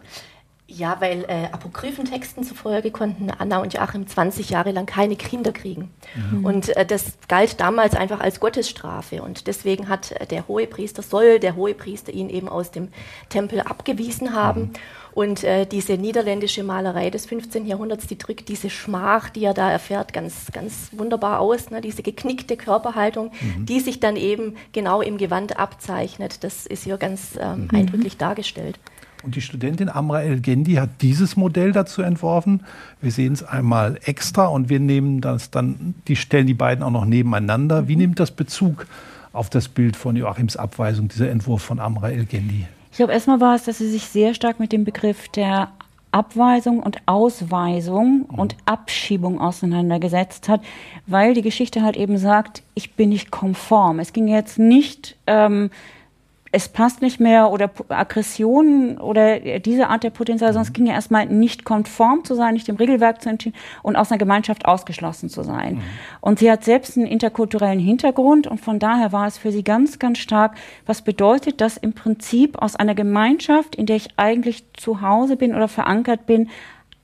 Ja, 0.74 1.02
weil 1.02 1.26
äh, 1.28 1.50
Apokryphentexten 1.52 2.46
zufolge 2.46 2.92
konnten 2.92 3.30
Anna 3.30 3.58
und 3.58 3.74
Joachim 3.74 4.08
20 4.08 4.50
Jahre 4.52 4.72
lang 4.72 4.86
keine 4.86 5.18
Kinder 5.18 5.52
kriegen. 5.52 5.92
Mhm. 6.16 6.46
Und 6.46 6.70
äh, 6.78 6.86
das 6.86 7.18
galt 7.28 7.60
damals 7.60 7.94
einfach 7.94 8.22
als 8.22 8.40
Gottesstrafe. 8.40 9.22
Und 9.22 9.48
deswegen 9.48 9.90
hat 9.90 10.14
äh, 10.14 10.26
der 10.26 10.48
Hohepriester, 10.48 11.02
soll 11.02 11.40
der 11.40 11.58
Hohepriester 11.58 12.14
ihn 12.14 12.30
eben 12.30 12.48
aus 12.48 12.72
dem 12.72 12.88
Tempel 13.28 13.60
abgewiesen 13.60 14.34
haben. 14.34 14.62
Mhm. 14.62 14.74
Und 15.14 15.44
äh, 15.44 15.66
diese 15.66 15.98
niederländische 15.98 16.64
Malerei 16.64 17.10
des 17.10 17.26
15. 17.26 17.66
Jahrhunderts, 17.66 18.08
die 18.08 18.18
drückt 18.18 18.48
diese 18.48 18.70
Schmach, 18.70 19.30
die 19.30 19.44
er 19.44 19.54
da 19.54 19.70
erfährt, 19.70 20.14
ganz, 20.14 20.54
ganz 20.54 20.90
wunderbar 20.94 21.42
aus. 21.42 21.70
Ne? 21.70 21.82
Diese 21.82 22.02
geknickte 22.02 22.56
Körperhaltung, 22.56 23.34
mhm. 23.42 23.66
die 23.66 23.82
sich 23.82 24.00
dann 24.00 24.16
eben 24.16 24.56
genau 24.72 25.02
im 25.02 25.18
Gewand 25.18 25.60
abzeichnet. 25.60 26.46
Das 26.46 26.66
ist 26.66 26.86
hier 26.86 26.98
ganz 26.98 27.38
ähm, 27.38 27.64
mhm. 27.64 27.78
eindrücklich 27.78 28.16
dargestellt. 28.16 28.80
Und 29.24 29.36
die 29.36 29.42
Studentin 29.42 29.90
Amra 29.90 30.22
El-Gendi 30.22 30.76
hat 30.76 30.90
dieses 31.02 31.36
Modell 31.36 31.72
dazu 31.72 32.02
entworfen. 32.02 32.62
Wir 33.02 33.12
sehen 33.12 33.34
es 33.34 33.44
einmal 33.44 34.00
extra 34.04 34.48
und 34.48 34.70
wir 34.70 34.80
nehmen 34.80 35.22
das 35.22 35.52
dann, 35.52 35.96
die 36.08 36.16
stellen 36.16 36.48
die 36.48 36.54
beiden 36.54 36.84
auch 36.84 36.92
noch 36.92 37.06
nebeneinander. 37.06 37.88
Wie 37.88 37.96
mhm. 37.96 38.02
nimmt 38.02 38.20
das 38.20 38.32
Bezug 38.32 38.88
auf 39.34 39.50
das 39.50 39.68
Bild 39.68 39.96
von 39.96 40.16
Joachims 40.16 40.58
Abweisung, 40.58 41.08
dieser 41.08 41.30
Entwurf 41.30 41.62
von 41.62 41.80
Amra 41.80 42.10
El-Gendi? 42.10 42.66
Ich 42.92 42.98
glaube, 42.98 43.14
erstmal 43.14 43.40
war 43.40 43.56
es, 43.56 43.64
dass 43.64 43.78
sie 43.78 43.90
sich 43.90 44.06
sehr 44.06 44.34
stark 44.34 44.60
mit 44.60 44.72
dem 44.72 44.84
Begriff 44.84 45.30
der 45.30 45.70
Abweisung 46.12 46.84
und 46.84 46.98
Ausweisung 47.06 48.26
mhm. 48.30 48.40
und 48.40 48.56
Abschiebung 48.66 49.40
auseinandergesetzt 49.40 50.50
hat, 50.50 50.62
weil 51.08 51.34
die 51.34 51.42
Geschichte 51.42 51.84
halt 51.84 51.96
eben 51.96 52.18
sagt, 52.18 52.64
ich 52.74 52.94
bin 52.94 53.10
nicht 53.10 53.32
konform. 53.32 54.00
Es 54.00 54.14
ging 54.14 54.28
jetzt 54.28 54.60
nicht 54.60 55.16
ähm, 55.28 55.70
es 56.54 56.68
passt 56.68 57.02
nicht 57.02 57.20
mehr 57.20 57.50
oder 57.50 57.72
Aggressionen 57.88 58.98
oder 58.98 59.40
diese 59.60 59.88
Art 59.88 60.04
der 60.04 60.10
Potenzial, 60.10 60.56
es 60.56 60.70
mhm. 60.70 60.74
ging 60.74 60.86
ja 60.88 60.94
erstmal 60.94 61.26
nicht 61.26 61.64
konform 61.64 62.26
zu 62.26 62.36
sein, 62.36 62.54
nicht 62.54 62.68
dem 62.68 62.76
Regelwerk 62.76 63.22
zu 63.22 63.30
entstehen 63.30 63.54
und 63.84 63.96
aus 63.96 64.12
einer 64.12 64.18
Gemeinschaft 64.18 64.66
ausgeschlossen 64.66 65.30
zu 65.30 65.44
sein. 65.44 65.76
Mhm. 65.76 65.82
Und 66.20 66.40
sie 66.40 66.52
hat 66.52 66.66
selbst 66.66 66.98
einen 66.98 67.08
interkulturellen 67.08 67.80
Hintergrund 67.80 68.48
und 68.48 68.60
von 68.60 68.80
daher 68.80 69.14
war 69.14 69.28
es 69.28 69.38
für 69.38 69.52
sie 69.52 69.64
ganz, 69.64 69.98
ganz 69.98 70.18
stark, 70.18 70.56
was 70.86 71.02
bedeutet 71.04 71.62
das 71.62 71.78
im 71.78 71.94
Prinzip 71.94 72.62
aus 72.62 72.76
einer 72.76 72.96
Gemeinschaft, 72.96 73.76
in 73.76 73.86
der 73.86 73.96
ich 73.96 74.10
eigentlich 74.18 74.66
zu 74.74 75.02
Hause 75.02 75.38
bin 75.38 75.56
oder 75.56 75.70
verankert 75.70 76.26
bin, 76.26 76.50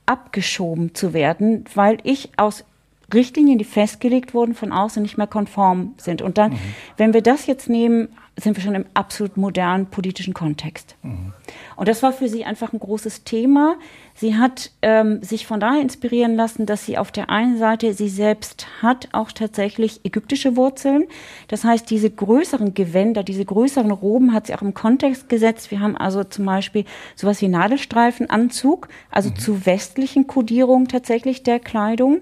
abgeschoben 0.04 0.94
zu 0.94 1.14
werden, 1.14 1.64
weil 1.74 1.98
ich 2.02 2.30
aus 2.36 2.64
Richtlinien, 3.12 3.58
die 3.58 3.64
festgelegt 3.64 4.34
wurden, 4.34 4.54
von 4.54 4.72
außen 4.72 5.02
nicht 5.02 5.16
mehr 5.16 5.26
konform 5.26 5.94
sind. 5.96 6.20
Und 6.20 6.36
dann, 6.36 6.52
mhm. 6.52 6.58
wenn 6.98 7.14
wir 7.14 7.22
das 7.22 7.46
jetzt 7.46 7.70
nehmen, 7.70 8.08
sind 8.40 8.56
wir 8.56 8.62
schon 8.62 8.74
im 8.74 8.86
absolut 8.94 9.36
modernen 9.36 9.86
politischen 9.86 10.34
Kontext. 10.34 10.96
Mhm. 11.02 11.32
Und 11.76 11.88
das 11.88 12.02
war 12.02 12.12
für 12.12 12.28
sie 12.28 12.44
einfach 12.44 12.72
ein 12.72 12.78
großes 12.78 13.24
Thema. 13.24 13.76
Sie 14.14 14.36
hat 14.36 14.72
ähm, 14.82 15.22
sich 15.22 15.46
von 15.46 15.60
daher 15.60 15.80
inspirieren 15.80 16.34
lassen, 16.34 16.66
dass 16.66 16.84
sie 16.84 16.98
auf 16.98 17.12
der 17.12 17.30
einen 17.30 17.58
Seite, 17.58 17.92
sie 17.94 18.08
selbst 18.08 18.66
hat 18.82 19.08
auch 19.12 19.32
tatsächlich 19.32 20.04
ägyptische 20.04 20.56
Wurzeln. 20.56 21.04
Das 21.48 21.64
heißt, 21.64 21.88
diese 21.90 22.10
größeren 22.10 22.74
Gewänder, 22.74 23.22
diese 23.22 23.44
größeren 23.44 23.90
Roben 23.90 24.32
hat 24.32 24.46
sie 24.46 24.54
auch 24.54 24.62
im 24.62 24.74
Kontext 24.74 25.28
gesetzt. 25.28 25.70
Wir 25.70 25.80
haben 25.80 25.96
also 25.96 26.24
zum 26.24 26.46
Beispiel 26.46 26.84
sowas 27.16 27.40
wie 27.42 27.48
Nadelstreifenanzug, 27.48 28.88
also 29.10 29.30
mhm. 29.30 29.36
zu 29.36 29.66
westlichen 29.66 30.26
Kodierungen 30.26 30.88
tatsächlich 30.88 31.42
der 31.42 31.60
Kleidung. 31.60 32.20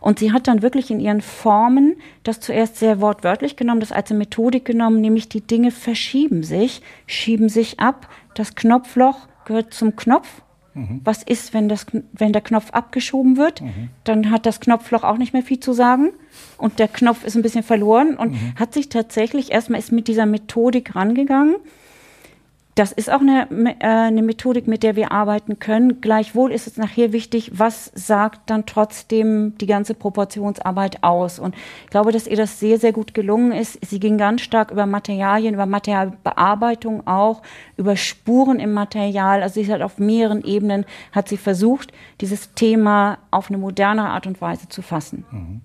Und 0.00 0.18
sie 0.18 0.32
hat 0.32 0.48
dann 0.48 0.62
wirklich 0.62 0.90
in 0.90 1.00
ihren 1.00 1.20
Formen 1.20 1.96
das 2.22 2.40
zuerst 2.40 2.76
sehr 2.76 3.00
wortwörtlich 3.00 3.56
genommen, 3.56 3.80
das 3.80 3.92
als 3.92 4.10
eine 4.10 4.18
Methodik 4.18 4.64
genommen, 4.64 5.00
nämlich 5.00 5.28
die 5.28 5.40
Dinge 5.40 5.70
verschieben 5.70 6.42
sich, 6.42 6.82
schieben 7.06 7.48
sich 7.48 7.80
ab. 7.80 8.08
Das 8.34 8.54
Knopfloch 8.54 9.26
gehört 9.44 9.74
zum 9.74 9.96
Knopf. 9.96 10.42
Mhm. 10.74 11.00
Was 11.04 11.22
ist, 11.22 11.54
wenn, 11.54 11.68
das, 11.68 11.86
wenn 12.12 12.32
der 12.32 12.42
Knopf 12.42 12.70
abgeschoben 12.70 13.36
wird? 13.36 13.62
Mhm. 13.62 13.90
Dann 14.04 14.30
hat 14.30 14.46
das 14.46 14.60
Knopfloch 14.60 15.02
auch 15.02 15.18
nicht 15.18 15.32
mehr 15.32 15.42
viel 15.42 15.60
zu 15.60 15.72
sagen 15.72 16.10
und 16.56 16.78
der 16.78 16.88
Knopf 16.88 17.24
ist 17.24 17.36
ein 17.36 17.42
bisschen 17.42 17.64
verloren 17.64 18.16
und 18.16 18.32
mhm. 18.32 18.54
hat 18.58 18.74
sich 18.74 18.88
tatsächlich 18.88 19.50
erstmal 19.50 19.80
ist 19.80 19.92
mit 19.92 20.08
dieser 20.08 20.26
Methodik 20.26 20.94
rangegangen 20.94 21.56
das 22.78 22.92
ist 22.92 23.10
auch 23.10 23.20
eine, 23.20 23.48
äh, 23.80 23.86
eine 23.86 24.22
Methodik, 24.22 24.68
mit 24.68 24.84
der 24.84 24.94
wir 24.94 25.10
arbeiten 25.10 25.58
können. 25.58 26.00
Gleichwohl 26.00 26.52
ist 26.52 26.68
es 26.68 26.76
nachher 26.76 27.12
wichtig, 27.12 27.50
was 27.54 27.90
sagt 27.92 28.50
dann 28.50 28.66
trotzdem 28.66 29.58
die 29.58 29.66
ganze 29.66 29.94
Proportionsarbeit 29.94 31.02
aus. 31.02 31.40
Und 31.40 31.56
ich 31.84 31.90
glaube, 31.90 32.12
dass 32.12 32.28
ihr 32.28 32.36
das 32.36 32.60
sehr, 32.60 32.78
sehr 32.78 32.92
gut 32.92 33.14
gelungen 33.14 33.50
ist. 33.50 33.84
Sie 33.84 33.98
ging 33.98 34.16
ganz 34.16 34.42
stark 34.42 34.70
über 34.70 34.86
Materialien, 34.86 35.54
über 35.54 35.66
Materialbearbeitung 35.66 37.04
auch, 37.04 37.42
über 37.76 37.96
Spuren 37.96 38.60
im 38.60 38.72
Material. 38.74 39.42
Also 39.42 39.60
sie 39.60 39.72
hat 39.72 39.82
auf 39.82 39.98
mehreren 39.98 40.44
Ebenen, 40.44 40.86
hat 41.10 41.28
sie 41.28 41.36
versucht, 41.36 41.92
dieses 42.20 42.54
Thema 42.54 43.18
auf 43.32 43.48
eine 43.48 43.58
moderne 43.58 44.08
Art 44.08 44.28
und 44.28 44.40
Weise 44.40 44.68
zu 44.68 44.82
fassen. 44.82 45.24
Mhm. 45.32 45.60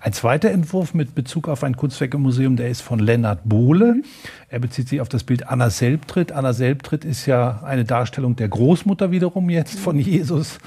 Ein 0.00 0.12
zweiter 0.12 0.50
Entwurf 0.50 0.94
mit 0.94 1.14
Bezug 1.14 1.48
auf 1.48 1.64
ein 1.64 1.76
Kunstwerk 1.76 2.14
im 2.14 2.22
Museum, 2.22 2.56
der 2.56 2.68
ist 2.68 2.80
von 2.80 2.98
Lennart 2.98 3.40
Bohle. 3.44 3.94
Mhm. 3.94 4.04
Er 4.48 4.60
bezieht 4.60 4.88
sich 4.88 5.00
auf 5.00 5.08
das 5.08 5.24
Bild 5.24 5.48
Anna 5.48 5.70
Selbtritt. 5.70 6.32
Anna 6.32 6.52
Selbtritt 6.52 7.04
ist 7.04 7.26
ja 7.26 7.62
eine 7.64 7.84
Darstellung 7.84 8.36
der 8.36 8.48
Großmutter 8.48 9.10
wiederum 9.10 9.50
jetzt 9.50 9.78
von 9.78 9.96
mhm. 9.96 10.02
Jesus. 10.02 10.58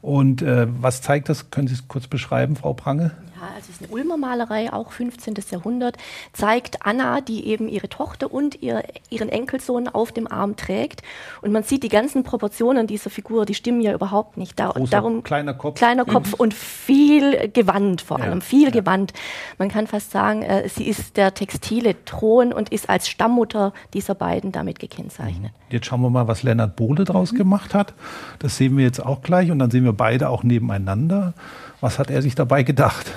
Und 0.00 0.42
äh, 0.42 0.66
was 0.68 1.02
zeigt 1.02 1.28
das? 1.28 1.50
Können 1.50 1.68
Sie 1.68 1.74
es 1.74 1.86
kurz 1.86 2.06
beschreiben, 2.06 2.56
Frau 2.56 2.72
Prange? 2.72 3.12
Ja, 3.40 3.48
also 3.54 3.66
es 3.70 3.80
ist 3.80 3.82
eine 3.84 3.92
Ulmer 3.92 4.16
Malerei, 4.16 4.72
auch 4.72 4.90
15. 4.92 5.34
Jahrhundert, 5.50 5.96
zeigt 6.32 6.84
Anna, 6.84 7.20
die 7.20 7.46
eben 7.46 7.68
ihre 7.68 7.88
Tochter 7.88 8.32
und 8.32 8.62
ihr, 8.62 8.82
ihren 9.10 9.28
Enkelsohn 9.28 9.88
auf 9.88 10.12
dem 10.12 10.26
Arm 10.30 10.56
trägt. 10.56 11.02
Und 11.42 11.52
man 11.52 11.62
sieht 11.62 11.82
die 11.82 11.88
ganzen 11.88 12.24
Proportionen 12.24 12.86
dieser 12.86 13.10
Figur, 13.10 13.46
die 13.46 13.54
stimmen 13.54 13.80
ja 13.80 13.92
überhaupt 13.94 14.36
nicht. 14.36 14.58
Da, 14.58 14.68
Großer, 14.70 14.90
darum 14.90 15.22
kleiner 15.22 15.54
Kopf. 15.54 15.76
Kleiner 15.78 16.04
Kopf 16.04 16.28
Mhm. 16.28 16.34
und 16.38 16.54
viel 16.54 17.48
Gewand 17.52 18.00
vor 18.00 18.18
Ja, 18.18 18.24
allem, 18.24 18.40
viel 18.40 18.64
ja. 18.64 18.70
Gewand. 18.70 19.12
Man 19.58 19.68
kann 19.68 19.86
fast 19.86 20.10
sagen, 20.10 20.42
äh, 20.42 20.68
sie 20.68 20.84
ist 20.88 21.16
der 21.16 21.34
textile 21.34 21.94
Thron 22.04 22.52
und 22.52 22.70
ist 22.70 22.88
als 22.90 23.08
Stammmutter 23.08 23.72
dieser 23.94 24.14
beiden 24.14 24.50
damit 24.52 24.78
gekennzeichnet. 24.78 25.52
Jetzt 25.70 25.86
schauen 25.86 26.00
wir 26.00 26.10
mal, 26.10 26.26
was 26.28 26.42
Lennart 26.42 26.76
Bohle 26.76 27.04
draus 27.04 27.34
gemacht 27.34 27.74
hat. 27.74 27.94
Das 28.38 28.56
sehen 28.56 28.76
wir 28.76 28.84
jetzt 28.84 29.04
auch 29.04 29.22
gleich 29.22 29.50
und 29.50 29.58
dann 29.58 29.70
sehen 29.70 29.84
wir 29.84 29.92
beide 29.92 30.28
auch 30.30 30.42
nebeneinander. 30.42 31.34
Was 31.80 31.98
hat 31.98 32.10
er 32.10 32.22
sich 32.22 32.34
dabei 32.34 32.62
gedacht? 32.62 33.12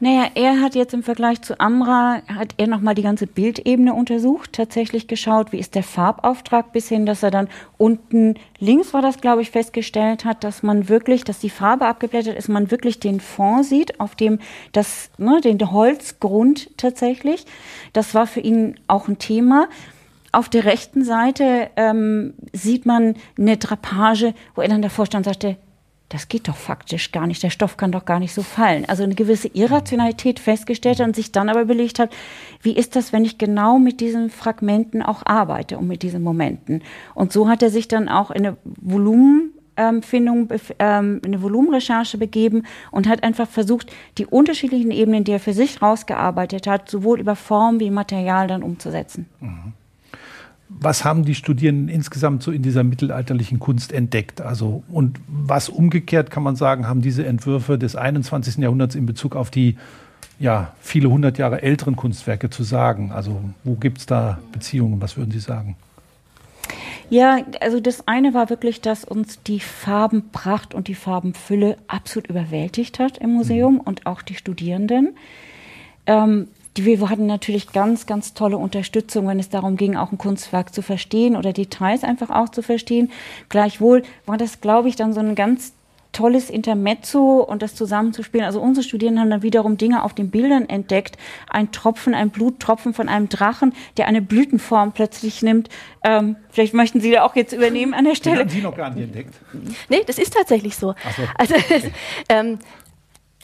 Naja, 0.00 0.28
er 0.36 0.60
hat 0.60 0.76
jetzt 0.76 0.94
im 0.94 1.02
Vergleich 1.02 1.42
zu 1.42 1.58
Amra, 1.58 2.22
hat 2.28 2.54
er 2.56 2.68
nochmal 2.68 2.94
die 2.94 3.02
ganze 3.02 3.26
Bildebene 3.26 3.94
untersucht, 3.94 4.52
tatsächlich 4.52 5.08
geschaut, 5.08 5.50
wie 5.50 5.58
ist 5.58 5.74
der 5.74 5.82
Farbauftrag, 5.82 6.72
bis 6.72 6.88
hin, 6.88 7.04
dass 7.04 7.24
er 7.24 7.32
dann 7.32 7.48
unten 7.78 8.34
links 8.60 8.94
war 8.94 9.02
das, 9.02 9.20
glaube 9.20 9.42
ich, 9.42 9.50
festgestellt 9.50 10.24
hat, 10.24 10.44
dass 10.44 10.62
man 10.62 10.88
wirklich, 10.88 11.24
dass 11.24 11.40
die 11.40 11.50
Farbe 11.50 11.86
abgeblättert 11.86 12.36
ist, 12.36 12.48
man 12.48 12.70
wirklich 12.70 13.00
den 13.00 13.18
Fond 13.18 13.64
sieht, 13.64 13.98
auf 13.98 14.14
dem 14.14 14.38
das, 14.70 15.10
ne, 15.18 15.40
den 15.40 15.58
Holzgrund 15.72 16.70
tatsächlich. 16.76 17.44
Das 17.92 18.14
war 18.14 18.28
für 18.28 18.40
ihn 18.40 18.78
auch 18.86 19.08
ein 19.08 19.18
Thema. 19.18 19.68
Auf 20.30 20.48
der 20.48 20.64
rechten 20.64 21.02
Seite 21.02 21.70
ähm, 21.74 22.34
sieht 22.52 22.86
man 22.86 23.16
eine 23.36 23.56
Drapage, 23.56 24.34
wo 24.54 24.62
er 24.62 24.68
dann 24.68 24.82
davor 24.82 25.06
stand 25.06 25.26
und 25.26 25.32
sagte, 25.32 25.56
das 26.08 26.28
geht 26.28 26.48
doch 26.48 26.56
faktisch 26.56 27.12
gar 27.12 27.26
nicht, 27.26 27.42
der 27.42 27.50
Stoff 27.50 27.76
kann 27.76 27.92
doch 27.92 28.06
gar 28.06 28.18
nicht 28.18 28.32
so 28.32 28.42
fallen. 28.42 28.86
Also 28.86 29.02
eine 29.02 29.14
gewisse 29.14 29.48
Irrationalität 29.48 30.40
festgestellt 30.40 31.00
und 31.00 31.14
sich 31.14 31.32
dann 31.32 31.50
aber 31.50 31.60
überlegt 31.60 31.98
hat, 31.98 32.10
wie 32.62 32.72
ist 32.72 32.96
das, 32.96 33.12
wenn 33.12 33.24
ich 33.24 33.36
genau 33.36 33.78
mit 33.78 34.00
diesen 34.00 34.30
Fragmenten 34.30 35.02
auch 35.02 35.24
arbeite 35.26 35.76
und 35.76 35.86
mit 35.86 36.02
diesen 36.02 36.22
Momenten. 36.22 36.82
Und 37.14 37.32
so 37.32 37.48
hat 37.48 37.62
er 37.62 37.68
sich 37.68 37.88
dann 37.88 38.08
auch 38.08 38.30
in 38.30 38.46
eine 38.46 38.56
Volumenfindung, 38.64 40.48
ähm, 40.78 41.20
eine 41.22 41.42
Volumenrecherche 41.42 42.16
begeben 42.16 42.62
und 42.90 43.06
hat 43.06 43.22
einfach 43.22 43.48
versucht, 43.48 43.92
die 44.16 44.24
unterschiedlichen 44.24 44.90
Ebenen, 44.90 45.24
die 45.24 45.32
er 45.32 45.40
für 45.40 45.52
sich 45.52 45.82
rausgearbeitet 45.82 46.66
hat, 46.66 46.90
sowohl 46.90 47.20
über 47.20 47.36
Form 47.36 47.80
wie 47.80 47.90
Material 47.90 48.48
dann 48.48 48.62
umzusetzen. 48.62 49.26
Was 50.68 51.04
haben 51.04 51.24
die 51.24 51.34
Studierenden 51.34 51.88
insgesamt 51.88 52.42
so 52.42 52.50
in 52.50 52.62
dieser 52.62 52.84
mittelalterlichen 52.84 53.58
Kunst 53.58 53.92
entdeckt? 53.92 54.40
Also, 54.40 54.82
und 54.88 55.18
was 55.26 55.68
umgekehrt 55.68 56.30
kann 56.30 56.42
man 56.42 56.56
sagen, 56.56 56.86
haben 56.86 57.00
diese 57.00 57.26
Entwürfe 57.26 57.78
des 57.78 57.96
21. 57.96 58.58
Jahrhunderts 58.58 58.94
in 58.94 59.06
Bezug 59.06 59.34
auf 59.34 59.50
die 59.50 59.76
ja, 60.38 60.72
viele 60.80 61.10
hundert 61.10 61.38
Jahre 61.38 61.62
älteren 61.62 61.96
Kunstwerke 61.96 62.50
zu 62.50 62.62
sagen? 62.62 63.10
Also, 63.12 63.40
wo 63.64 63.74
gibt 63.74 63.98
es 63.98 64.06
da 64.06 64.38
Beziehungen? 64.52 65.00
Was 65.00 65.16
würden 65.16 65.32
Sie 65.32 65.40
sagen? 65.40 65.76
Ja, 67.10 67.38
also 67.60 67.80
das 67.80 68.06
eine 68.06 68.34
war 68.34 68.50
wirklich, 68.50 68.80
dass 68.80 69.04
uns 69.04 69.42
die 69.42 69.60
Farbenpracht 69.60 70.74
und 70.74 70.88
die 70.88 70.94
Farbenfülle 70.94 71.78
absolut 71.86 72.28
überwältigt 72.28 72.98
hat 72.98 73.18
im 73.18 73.32
Museum 73.32 73.74
mhm. 73.74 73.80
und 73.80 74.06
auch 74.06 74.22
die 74.22 74.34
Studierenden. 74.34 75.16
Ähm, 76.06 76.48
die, 76.78 77.00
wir 77.00 77.10
hatten 77.10 77.26
natürlich 77.26 77.72
ganz, 77.72 78.06
ganz 78.06 78.34
tolle 78.34 78.56
Unterstützung, 78.56 79.26
wenn 79.28 79.38
es 79.38 79.48
darum 79.48 79.76
ging, 79.76 79.96
auch 79.96 80.12
ein 80.12 80.18
Kunstwerk 80.18 80.74
zu 80.74 80.82
verstehen 80.82 81.36
oder 81.36 81.52
Details 81.52 82.04
einfach 82.04 82.30
auch 82.30 82.48
zu 82.48 82.62
verstehen. 82.62 83.10
Gleichwohl 83.48 84.02
war 84.26 84.36
das, 84.36 84.60
glaube 84.60 84.88
ich, 84.88 84.96
dann 84.96 85.12
so 85.12 85.20
ein 85.20 85.34
ganz 85.34 85.72
tolles 86.12 86.50
Intermezzo 86.50 87.40
und 87.42 87.62
das 87.62 87.74
zusammenzuspielen. 87.74 88.46
Also 88.46 88.60
unsere 88.60 88.82
Studierenden 88.84 89.22
haben 89.22 89.30
dann 89.30 89.42
wiederum 89.42 89.76
Dinge 89.76 90.02
auf 90.02 90.14
den 90.14 90.30
Bildern 90.30 90.68
entdeckt. 90.68 91.18
Ein 91.50 91.70
Tropfen, 91.70 92.14
ein 92.14 92.30
Bluttropfen 92.30 92.94
von 92.94 93.08
einem 93.08 93.28
Drachen, 93.28 93.74
der 93.96 94.06
eine 94.06 94.22
Blütenform 94.22 94.92
plötzlich 94.92 95.42
nimmt. 95.42 95.68
Ähm, 96.02 96.36
vielleicht 96.50 96.74
möchten 96.74 97.00
Sie 97.00 97.10
da 97.10 97.24
auch 97.24 97.36
jetzt 97.36 97.52
übernehmen 97.52 97.92
an 97.92 98.04
der 98.04 98.14
Stelle. 98.14 98.38
Den 98.38 98.46
haben 98.46 98.50
Sie 98.50 98.62
noch 98.62 98.76
gar 98.76 98.90
nicht 98.90 99.04
entdeckt. 99.04 99.34
Nee, 99.88 100.02
das 100.06 100.18
ist 100.18 100.32
tatsächlich 100.32 100.76
so. 100.76 100.94
Ach 101.06 101.16
so. 101.16 101.22
Also, 101.36 101.54
okay. 101.54 101.92
ähm, 102.30 102.58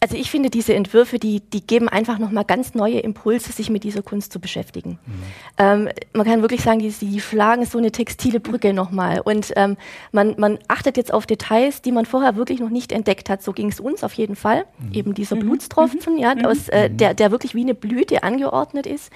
also 0.05 0.19
ich 0.19 0.31
finde, 0.31 0.51
diese 0.51 0.75
Entwürfe, 0.75 1.19
die, 1.19 1.41
die 1.41 1.67
geben 1.67 1.89
einfach 1.89 2.19
nochmal 2.19 2.45
ganz 2.45 2.75
neue 2.75 2.99
Impulse, 3.01 3.53
sich 3.53 3.71
mit 3.71 3.85
dieser 3.85 4.03
Kunst 4.03 4.35
zu 4.35 4.39
beschäftigen. 4.39 4.99
Mhm. 5.07 5.13
Ähm, 5.57 5.89
man 6.13 6.27
kann 6.27 6.43
wirklich 6.43 6.61
sagen, 6.61 6.79
die, 6.79 6.91
die 6.91 7.21
schlagen 7.23 7.65
so 7.65 7.79
eine 7.79 7.91
textile 7.91 8.39
Brücke 8.39 8.75
nochmal. 8.75 9.21
Und 9.21 9.55
ähm, 9.57 9.79
man, 10.13 10.35
man 10.37 10.59
achtet 10.69 10.99
jetzt 10.99 11.11
auf 11.11 11.25
Details, 11.25 11.81
die 11.81 11.91
man 11.91 12.05
vorher 12.05 12.37
wirklich 12.37 12.61
noch 12.61 12.69
nicht 12.69 12.93
entdeckt 12.93 13.31
hat. 13.31 13.43
So 13.43 13.53
ging 13.53 13.71
es 13.71 13.81
uns 13.81 14.05
auf 14.05 14.13
jeden 14.13 14.37
Fall. 14.37 14.67
Mhm. 14.79 14.93
Eben 14.93 15.15
dieser 15.15 15.37
mhm. 15.37 15.41
Blutstropfen, 15.41 16.19
ja, 16.19 16.35
aus, 16.45 16.69
äh, 16.69 16.91
der, 16.91 17.15
der 17.15 17.31
wirklich 17.31 17.55
wie 17.55 17.63
eine 17.63 17.75
Blüte 17.75 18.25
angeordnet 18.25 18.87
ist. 18.87 19.11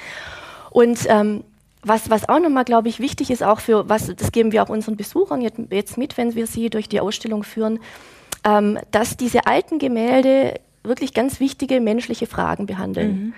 Und 0.70 1.01
ähm, 1.11 1.44
was, 1.83 2.09
was 2.09 2.31
auch 2.31 2.40
nochmal, 2.40 2.64
glaube 2.64 2.88
ich, 2.88 2.98
wichtig 2.98 3.31
ist, 3.31 3.42
auch 3.42 3.61
für, 3.61 3.90
was, 3.90 4.07
das 4.16 4.33
geben 4.33 4.53
wir 4.53 4.62
auch 4.62 4.70
unseren 4.70 4.96
Besuchern 4.96 5.42
jetzt, 5.42 5.61
jetzt 5.70 5.98
mit, 5.98 6.16
wenn 6.16 6.35
wir 6.35 6.46
sie 6.46 6.70
durch 6.70 6.88
die 6.88 7.01
Ausstellung 7.01 7.42
führen, 7.42 7.79
ähm, 8.42 8.79
dass 8.90 9.18
diese 9.18 9.46
alten 9.46 9.79
Gemälde 9.79 10.55
wirklich 10.83 11.14
ganz 11.14 11.41
wichtige 11.41 11.81
menschliche 11.81 12.27
Fragen 12.27 12.67
behandeln. 12.67 13.11
Mhm. 13.11 13.35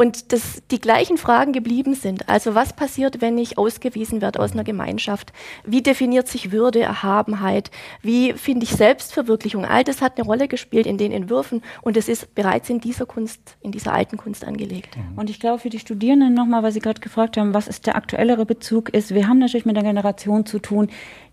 Und 0.00 0.32
dass 0.32 0.62
die 0.70 0.80
gleichen 0.80 1.18
Fragen 1.18 1.52
geblieben 1.52 1.94
sind. 1.94 2.28
Also 2.28 2.54
was 2.54 2.72
passiert, 2.72 3.20
wenn 3.20 3.36
ich 3.36 3.58
ausgewiesen 3.58 4.22
werde 4.22 4.38
aus 4.38 4.52
einer 4.52 4.62
Gemeinschaft? 4.62 5.32
Wie 5.64 5.82
definiert 5.82 6.28
sich 6.28 6.52
Würde, 6.52 6.78
Erhabenheit? 6.78 7.72
Wie 8.00 8.32
finde 8.34 8.62
ich 8.62 8.70
Selbstverwirklichung? 8.70 9.64
All 9.64 9.82
das 9.82 10.00
hat 10.00 10.16
eine 10.16 10.24
Rolle 10.24 10.46
gespielt 10.46 10.86
in 10.86 10.98
den 10.98 11.10
Entwürfen 11.10 11.62
und 11.82 11.96
es 11.96 12.08
ist 12.08 12.32
bereits 12.36 12.70
in 12.70 12.78
dieser 12.78 13.06
Kunst, 13.06 13.56
in 13.60 13.72
dieser 13.72 13.92
alten 13.92 14.18
Kunst 14.18 14.44
angelegt. 14.44 14.96
Und 15.16 15.30
ich 15.30 15.40
glaube 15.40 15.58
für 15.58 15.68
die 15.68 15.80
Studierenden 15.80 16.32
nochmal, 16.32 16.62
weil 16.62 16.70
Sie 16.70 16.78
gerade 16.78 17.00
gefragt 17.00 17.36
haben, 17.36 17.52
was 17.52 17.66
ist 17.66 17.88
der 17.88 17.96
aktuellere 17.96 18.46
Bezug 18.46 18.90
ist, 18.90 19.12
wir 19.12 19.26
haben 19.26 19.40
natürlich 19.40 19.66
mit 19.66 19.76
einer 19.76 19.88
Generation 19.88 20.46
zu 20.46 20.60
tun, 20.60 20.90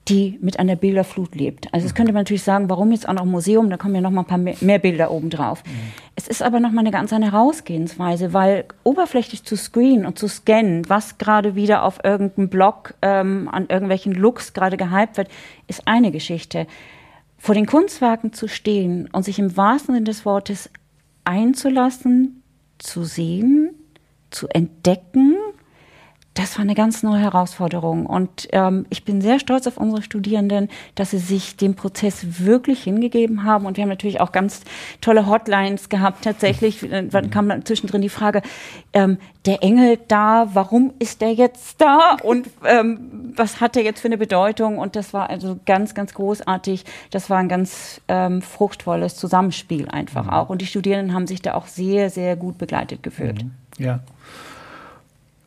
die 0.08 0.38
mit 0.40 0.60
einer 0.60 0.76
Bilderflut 0.76 1.34
lebt. 1.34 1.74
Also 1.74 1.88
das 1.88 1.96
könnte 1.96 2.14
man 2.14 2.22
natürlich 2.22 2.44
sagen, 2.44 2.70
warum 2.70 2.92
jetzt 2.92 3.10
auch 3.10 3.14
noch 3.14 3.24
ein 3.24 3.32
Museum, 3.32 3.70
da 3.72 3.78
kommen 3.78 3.96
ja 3.96 4.02
noch 4.02 4.12
mal 4.12 4.22
ein 4.22 4.28
paar 4.28 4.38
mehr, 4.38 4.56
mehr 4.62 4.78
Bilder 4.78 5.10
oben 5.10 5.32
drauf. 5.32 5.64
Mhm. 5.66 5.72
Es 6.16 6.28
ist 6.28 6.44
aber 6.44 6.60
noch 6.60 6.72
mal 6.72 6.82
eine 6.82 6.92
ganz 6.92 7.12
andere 7.12 7.32
Herausgehensweise, 7.32 8.32
weil 8.32 8.66
oberflächlich 8.84 9.44
zu 9.44 9.58
screenen 9.58 10.06
und 10.06 10.20
zu 10.20 10.28
scannen, 10.28 10.88
was 10.90 11.18
gerade 11.18 11.56
wieder 11.56 11.84
auf 11.84 12.04
irgendeinem 12.04 12.50
Blog 12.50 12.94
ähm, 13.02 13.50
an 13.52 13.66
irgendwelchen 13.68 14.14
Looks 14.14 14.54
gerade 14.54 14.78
gehypt 14.78 15.18
wird, 15.18 15.30
ist 15.68 15.88
eine 15.88 16.12
Geschichte. 16.12 16.68
Vor 17.38 17.56
den 17.56 17.66
Kunstwerken 17.66 18.32
zu 18.32 18.48
stehen 18.48 19.10
und 19.12 19.24
sich 19.26 19.40
im 19.40 19.58
wahrsten 19.58 19.96
Sinne 19.96 20.06
des 20.06 20.24
Wortes 20.26 20.70
einzulassen, 21.24 22.44
zu 22.78 23.04
sehen, 23.04 23.72
zu 24.30 24.48
entdecken, 24.50 25.36
das 26.36 26.58
war 26.58 26.64
eine 26.64 26.76
ganz 26.76 27.02
neue 27.02 27.22
Herausforderung. 27.22 28.06
Und 28.06 28.50
ähm, 28.52 28.86
ich 28.90 29.06
bin 29.06 29.22
sehr 29.22 29.40
stolz 29.40 29.68
auf 29.68 29.78
unsere 29.78 30.02
Studierenden, 30.02 30.70
dass 30.94 31.12
sie 31.12 31.18
sich 31.18 31.56
dem 31.56 31.76
Prozess 31.76 32.46
wirklich 32.46 32.84
hingegeben 32.84 33.46
haben. 33.46 33.66
Und 33.66 33.78
wir 33.78 33.84
haben 33.84 33.90
natürlich 33.90 34.20
auch 34.20 34.34
ganz 34.34 34.62
tolle 35.00 35.28
Hotlines 35.28 35.88
gehabt. 35.88 36.26
Tatsächlich 36.26 36.86
dann 36.90 37.30
kam 37.32 37.48
dann 37.48 37.66
zwischendrin 37.66 38.02
die 38.02 38.10
Frage, 38.10 38.42
ähm, 38.92 39.18
der 39.46 39.64
Engel 39.64 39.98
da, 40.10 40.50
warum 40.54 40.94
ist 41.00 41.22
der 41.22 41.34
jetzt 41.34 41.80
da? 41.80 42.18
Und 42.22 42.50
ähm, 42.66 43.34
was 43.38 43.62
hat 43.62 43.78
er 43.78 43.84
jetzt 43.84 44.02
für 44.02 44.10
eine 44.10 44.18
Bedeutung? 44.18 44.78
Und 44.78 44.98
das 44.98 45.14
war 45.14 45.30
also 45.30 45.58
ganz, 45.66 45.94
ganz 45.94 46.14
großartig. 46.14 46.84
Das 47.12 47.30
war 47.30 47.38
ein 47.38 47.48
ganz 47.48 48.02
ähm, 48.10 48.42
fruchtvolles 48.42 49.16
Zusammenspiel 49.16 49.88
einfach 49.88 50.26
mhm. 50.26 50.32
auch. 50.32 50.50
Und 50.50 50.62
die 50.62 50.66
Studierenden 50.66 51.16
haben 51.16 51.28
sich 51.28 51.42
da 51.42 51.54
auch 51.54 51.68
sehr, 51.68 52.10
sehr 52.10 52.36
gut 52.36 52.58
begleitet 52.58 53.04
gefühlt. 53.04 53.42
Mhm. 53.42 53.52
Ja. 53.78 54.02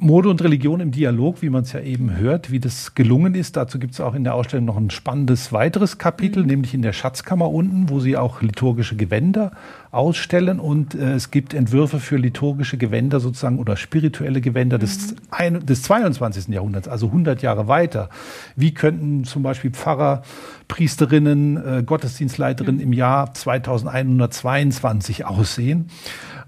Mode 0.01 0.29
und 0.29 0.43
Religion 0.45 0.79
im 0.79 0.93
Dialog, 0.93 1.43
wie 1.43 1.51
man 1.51 1.65
es 1.65 1.73
ja 1.73 1.81
eben 1.81 2.17
hört, 2.17 2.53
wie 2.53 2.61
das 2.61 2.95
gelungen 2.95 3.35
ist. 3.35 3.57
Dazu 3.57 3.81
gibt 3.81 3.95
es 3.95 4.01
auch 4.01 4.15
in 4.15 4.23
der 4.23 4.37
Ausstellung 4.37 4.65
noch 4.67 4.77
ein 4.77 4.91
spannendes 4.91 5.53
weiteres 5.53 5.99
Kapitel, 5.99 6.45
mhm. 6.45 6.49
nämlich 6.49 6.73
in 6.73 6.83
der 6.83 6.93
Schatzkammer 6.93 7.51
unten, 7.51 7.89
wo 7.91 7.99
sie 7.99 8.17
auch 8.17 8.41
liturgische 8.41 8.95
Gewänder 8.95 9.51
ausstellen. 9.91 10.61
Und 10.61 10.95
äh, 10.95 11.15
es 11.15 11.33
gibt 11.33 11.53
Entwürfe 11.53 11.99
für 11.99 12.17
liturgische 12.17 12.77
Gewänder 12.77 13.19
sozusagen 13.19 13.59
oder 13.59 13.77
spirituelle 13.77 14.41
Gewänder 14.41 14.77
mhm. 14.77 14.83
des, 14.83 15.17
ein, 15.33 15.67
des 15.67 15.83
22. 15.83 16.47
Jahrhunderts, 16.47 16.87
also 16.87 17.07
100 17.07 17.43
Jahre 17.43 17.67
weiter. 17.67 18.09
Wie 18.55 18.73
könnten 18.73 19.25
zum 19.25 19.43
Beispiel 19.43 19.73
Pfarrer, 19.73 20.23
Priesterinnen, 20.69 21.57
äh, 21.57 21.83
Gottesdienstleiterinnen 21.85 22.77
mhm. 22.77 22.83
im 22.83 22.93
Jahr 22.93 23.35
2122 23.35 25.27
aussehen? 25.27 25.89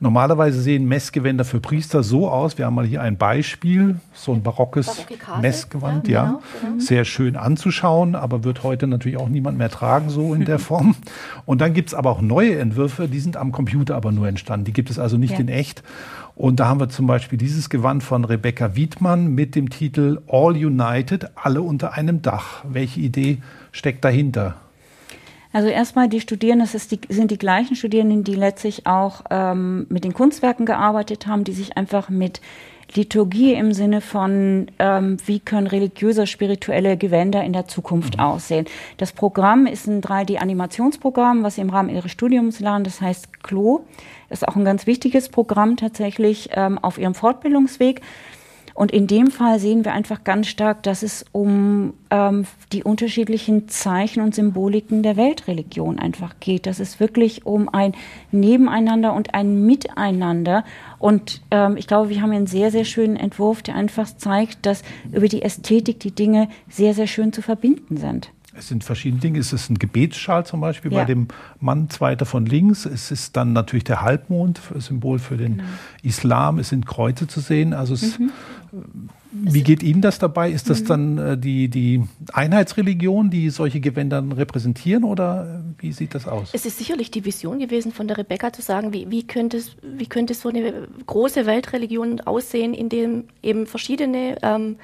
Normalerweise 0.02 0.62
sehen 0.62 0.88
Messgewänder 0.88 1.44
für 1.44 1.60
Priester 1.60 2.02
so 2.02 2.30
aus. 2.30 2.56
Wir 2.56 2.64
haben 2.64 2.74
mal 2.74 2.86
hier 2.86 3.02
ein 3.02 3.18
Beispiel, 3.18 4.00
so 4.14 4.32
ein 4.32 4.42
barockes 4.42 5.06
Messgewand, 5.42 6.08
ja, 6.08 6.24
genau, 6.24 6.42
genau. 6.62 6.80
sehr 6.80 7.04
schön 7.04 7.36
anzuschauen, 7.36 8.14
aber 8.14 8.42
wird 8.42 8.62
heute 8.62 8.86
natürlich 8.86 9.18
auch 9.18 9.28
niemand 9.28 9.58
mehr 9.58 9.68
tragen, 9.68 10.08
so 10.08 10.32
in 10.32 10.46
der 10.46 10.58
Form. 10.70 10.96
Und 11.44 11.60
dann 11.60 11.74
gibt 11.74 11.90
es 11.90 11.94
aber 11.94 12.10
auch 12.10 12.22
neue 12.22 12.58
Entwürfe, 12.58 13.08
die 13.08 13.20
sind 13.20 13.36
am 13.36 13.52
Computer 13.52 13.94
aber 13.94 14.10
nur 14.10 14.26
entstanden. 14.26 14.64
Die 14.64 14.72
gibt 14.72 14.88
es 14.88 14.98
also 14.98 15.18
nicht 15.18 15.34
ja. 15.34 15.40
in 15.40 15.48
echt. 15.48 15.82
Und 16.34 16.60
da 16.60 16.68
haben 16.68 16.80
wir 16.80 16.88
zum 16.88 17.06
Beispiel 17.06 17.36
dieses 17.38 17.68
Gewand 17.68 18.02
von 18.02 18.24
Rebecca 18.24 18.74
Wiedmann 18.74 19.34
mit 19.34 19.54
dem 19.54 19.68
Titel 19.68 20.22
All 20.28 20.52
United, 20.52 21.28
alle 21.34 21.60
unter 21.60 21.92
einem 21.92 22.22
Dach. 22.22 22.64
Welche 22.66 23.00
Idee 23.00 23.42
steckt 23.70 24.02
dahinter? 24.02 24.56
Also 25.52 25.68
erstmal 25.68 26.08
die 26.08 26.20
Studierenden, 26.20 26.68
das 26.72 26.88
die, 26.88 27.00
sind 27.08 27.30
die 27.30 27.38
gleichen 27.38 27.74
Studierenden, 27.74 28.22
die 28.22 28.34
letztlich 28.34 28.86
auch 28.86 29.22
ähm, 29.30 29.86
mit 29.88 30.04
den 30.04 30.14
Kunstwerken 30.14 30.64
gearbeitet 30.64 31.26
haben, 31.26 31.44
die 31.44 31.52
sich 31.52 31.76
einfach 31.76 32.08
mit 32.08 32.40
Liturgie 32.94 33.54
im 33.54 33.72
Sinne 33.72 34.00
von, 34.00 34.66
ähm, 34.78 35.16
wie 35.26 35.38
können 35.40 35.66
religiöse, 35.66 36.26
spirituelle 36.26 36.96
Gewänder 36.96 37.44
in 37.44 37.52
der 37.52 37.68
Zukunft 37.68 38.16
mhm. 38.16 38.22
aussehen. 38.22 38.66
Das 38.96 39.12
Programm 39.12 39.66
ist 39.66 39.86
ein 39.86 40.00
3D-Animationsprogramm, 40.02 41.42
was 41.42 41.56
Sie 41.56 41.60
im 41.60 41.70
Rahmen 41.70 41.88
Ihres 41.88 42.10
Studiums 42.10 42.60
lernen, 42.60 42.84
das 42.84 43.00
heißt 43.00 43.42
CLO. 43.42 43.86
Ist 44.28 44.46
auch 44.46 44.56
ein 44.56 44.64
ganz 44.64 44.86
wichtiges 44.86 45.28
Programm 45.28 45.76
tatsächlich 45.76 46.50
ähm, 46.52 46.78
auf 46.78 46.98
Ihrem 46.98 47.14
Fortbildungsweg. 47.14 48.00
Und 48.74 48.92
in 48.92 49.06
dem 49.06 49.30
Fall 49.30 49.58
sehen 49.58 49.84
wir 49.84 49.92
einfach 49.92 50.24
ganz 50.24 50.48
stark, 50.48 50.82
dass 50.82 51.02
es 51.02 51.24
um 51.32 51.94
ähm, 52.10 52.46
die 52.72 52.84
unterschiedlichen 52.84 53.68
Zeichen 53.68 54.22
und 54.22 54.34
Symboliken 54.34 55.02
der 55.02 55.16
Weltreligion 55.16 55.98
einfach 55.98 56.34
geht. 56.40 56.66
Dass 56.66 56.80
es 56.80 57.00
wirklich 57.00 57.46
um 57.46 57.68
ein 57.68 57.94
Nebeneinander 58.32 59.14
und 59.14 59.34
ein 59.34 59.66
Miteinander. 59.66 60.64
Und 60.98 61.42
ähm, 61.50 61.76
ich 61.76 61.86
glaube, 61.86 62.10
wir 62.10 62.22
haben 62.22 62.32
einen 62.32 62.46
sehr, 62.46 62.70
sehr 62.70 62.84
schönen 62.84 63.16
Entwurf, 63.16 63.62
der 63.62 63.74
einfach 63.74 64.06
zeigt, 64.16 64.66
dass 64.66 64.82
über 65.12 65.28
die 65.28 65.42
Ästhetik 65.42 66.00
die 66.00 66.12
Dinge 66.12 66.48
sehr, 66.68 66.94
sehr 66.94 67.06
schön 67.06 67.32
zu 67.32 67.42
verbinden 67.42 67.96
sind. 67.96 68.30
Es 68.56 68.68
sind 68.68 68.82
verschiedene 68.82 69.20
Dinge. 69.20 69.38
Es 69.38 69.52
ist 69.52 69.70
ein 69.70 69.78
Gebetsschal 69.78 70.44
zum 70.44 70.60
Beispiel 70.60 70.92
ja. 70.92 71.00
bei 71.00 71.04
dem 71.04 71.28
Mann, 71.60 71.88
zweiter 71.88 72.26
von 72.26 72.46
links. 72.46 72.84
Es 72.84 73.10
ist 73.10 73.36
dann 73.36 73.52
natürlich 73.52 73.84
der 73.84 74.02
Halbmond, 74.02 74.60
Symbol 74.78 75.18
für 75.18 75.36
den 75.36 75.58
genau. 75.58 75.68
Islam. 76.02 76.58
Es 76.58 76.70
sind 76.70 76.86
Kreuze 76.86 77.28
zu 77.28 77.40
sehen. 77.40 77.72
Also 77.72 77.94
es, 77.94 78.18
mhm. 78.18 78.30
Wie 79.32 79.62
geht 79.62 79.82
Ihnen 79.82 80.00
das 80.00 80.18
dabei? 80.18 80.50
Ist 80.50 80.70
das 80.70 80.82
mhm. 80.82 80.86
dann 80.86 81.18
äh, 81.18 81.38
die, 81.38 81.68
die 81.68 82.02
Einheitsreligion, 82.32 83.30
die 83.30 83.50
solche 83.50 83.80
Gewänder 83.80 84.24
repräsentieren 84.36 85.04
oder 85.04 85.62
äh, 85.78 85.82
wie 85.82 85.92
sieht 85.92 86.14
das 86.14 86.26
aus? 86.26 86.50
Es 86.52 86.66
ist 86.66 86.78
sicherlich 86.78 87.10
die 87.12 87.24
Vision 87.24 87.60
gewesen 87.60 87.92
von 87.92 88.08
der 88.08 88.18
Rebecca 88.18 88.52
zu 88.52 88.62
sagen, 88.62 88.92
wie, 88.92 89.10
wie, 89.10 89.24
könnte, 89.24 89.58
es, 89.58 89.76
wie 89.82 90.06
könnte 90.06 90.34
so 90.34 90.48
eine 90.48 90.88
große 91.06 91.46
Weltreligion 91.46 92.20
aussehen, 92.22 92.74
in 92.74 92.88
dem 92.88 93.24
eben 93.42 93.66
verschiedene 93.66 94.36
ähm, 94.42 94.76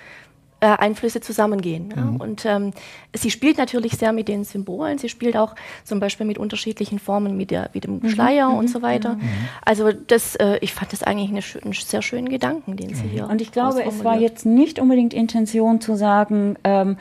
äh, 0.60 0.66
Einflüsse 0.66 1.20
zusammengehen. 1.20 1.92
Ja? 1.94 2.02
Mhm. 2.02 2.16
Und 2.16 2.46
ähm, 2.46 2.72
sie 3.14 3.30
spielt 3.30 3.58
natürlich 3.58 3.92
sehr 3.98 4.12
mit 4.12 4.28
den 4.28 4.44
Symbolen. 4.44 4.98
Sie 4.98 5.08
spielt 5.08 5.36
auch 5.36 5.54
zum 5.84 6.00
Beispiel 6.00 6.26
mit 6.26 6.38
unterschiedlichen 6.38 6.98
Formen, 6.98 7.36
mit, 7.36 7.50
der, 7.50 7.70
mit 7.74 7.84
dem 7.84 8.00
mhm. 8.00 8.08
Schleier 8.08 8.50
mhm. 8.50 8.56
und 8.56 8.70
so 8.70 8.80
weiter. 8.82 9.14
Mhm. 9.14 9.20
Also 9.64 9.92
das, 9.92 10.34
äh, 10.36 10.58
ich 10.62 10.72
fand 10.72 10.92
das 10.92 11.02
eigentlich 11.02 11.28
eine, 11.30 11.62
einen 11.62 11.74
sehr 11.74 12.02
schönen 12.02 12.28
Gedanken, 12.28 12.76
den 12.76 12.94
sie 12.94 13.04
mhm. 13.04 13.10
hier. 13.10 13.28
Und 13.28 13.40
ich 13.40 13.52
glaube, 13.52 13.84
es 13.84 14.02
war 14.02 14.18
jetzt 14.18 14.46
nicht 14.46 14.78
unbedingt 14.78 15.12
Intention 15.12 15.80
zu 15.80 15.94
sagen, 15.94 16.56
ähm, 16.64 16.96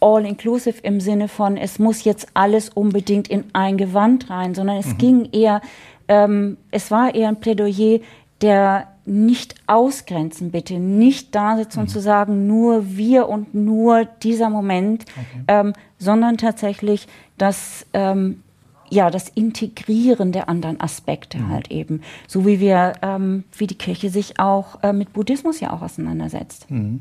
all 0.00 0.24
inclusive 0.24 0.80
im 0.82 1.00
Sinne 1.00 1.28
von, 1.28 1.56
es 1.56 1.78
muss 1.78 2.04
jetzt 2.04 2.28
alles 2.34 2.68
unbedingt 2.68 3.28
in 3.28 3.44
ein 3.52 3.76
Gewand 3.76 4.30
rein, 4.30 4.54
sondern 4.54 4.76
es 4.76 4.86
mhm. 4.86 4.98
ging 4.98 5.28
eher, 5.32 5.60
ähm, 6.08 6.56
es 6.70 6.90
war 6.90 7.14
eher 7.14 7.28
ein 7.28 7.40
Plädoyer 7.40 8.00
der 8.40 8.88
nicht 9.08 9.54
ausgrenzen, 9.66 10.50
bitte. 10.50 10.78
Nicht 10.78 11.34
da 11.34 11.56
sitzen 11.56 11.78
mhm. 11.78 11.82
und 11.82 11.88
zu 11.88 12.00
sagen, 12.00 12.46
nur 12.46 12.96
wir 12.96 13.28
und 13.28 13.54
nur 13.54 14.04
dieser 14.22 14.50
Moment, 14.50 15.04
okay. 15.16 15.44
ähm, 15.48 15.72
sondern 15.98 16.36
tatsächlich 16.36 17.08
das, 17.38 17.86
ähm, 17.92 18.42
ja, 18.90 19.10
das 19.10 19.28
Integrieren 19.28 20.32
der 20.32 20.48
anderen 20.48 20.80
Aspekte 20.80 21.38
mhm. 21.38 21.48
halt 21.48 21.70
eben. 21.70 22.02
So 22.26 22.46
wie 22.46 22.60
wir, 22.60 22.94
ähm, 23.02 23.44
wie 23.56 23.66
die 23.66 23.76
Kirche 23.78 24.10
sich 24.10 24.38
auch 24.38 24.82
äh, 24.82 24.92
mit 24.92 25.12
Buddhismus 25.12 25.60
ja 25.60 25.72
auch 25.72 25.82
auseinandersetzt. 25.82 26.70
Mhm. 26.70 27.00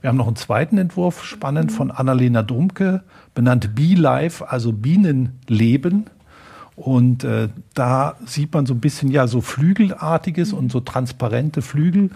Wir 0.00 0.08
haben 0.08 0.16
noch 0.16 0.26
einen 0.26 0.36
zweiten 0.36 0.78
Entwurf, 0.78 1.24
spannend, 1.24 1.70
mhm. 1.70 1.74
von 1.74 1.90
Annalena 1.90 2.42
Dumke, 2.42 3.02
benannt 3.34 3.74
Bee 3.74 3.94
Life, 3.94 4.48
also 4.48 4.72
Bienenleben. 4.72 6.06
Und 6.76 7.22
äh, 7.22 7.50
da 7.74 8.16
sieht 8.26 8.52
man 8.52 8.66
so 8.66 8.74
ein 8.74 8.80
bisschen 8.80 9.10
ja 9.10 9.28
so 9.28 9.40
Flügelartiges 9.40 10.52
und 10.52 10.72
so 10.72 10.80
transparente 10.80 11.62
Flügel 11.62 12.10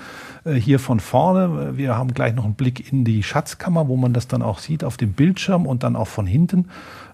äh, 0.44 0.54
hier 0.54 0.80
von 0.80 0.98
vorne. 0.98 1.76
Wir 1.76 1.96
haben 1.96 2.12
gleich 2.12 2.34
noch 2.34 2.44
einen 2.44 2.54
Blick 2.54 2.92
in 2.92 3.04
die 3.04 3.22
Schatzkammer, 3.22 3.86
wo 3.86 3.96
man 3.96 4.12
das 4.12 4.26
dann 4.26 4.42
auch 4.42 4.58
sieht 4.58 4.82
auf 4.82 4.96
dem 4.96 5.12
Bildschirm 5.12 5.64
und 5.64 5.84
dann 5.84 5.94
auch 5.94 6.08
von 6.08 6.26
hinten. 6.26 6.68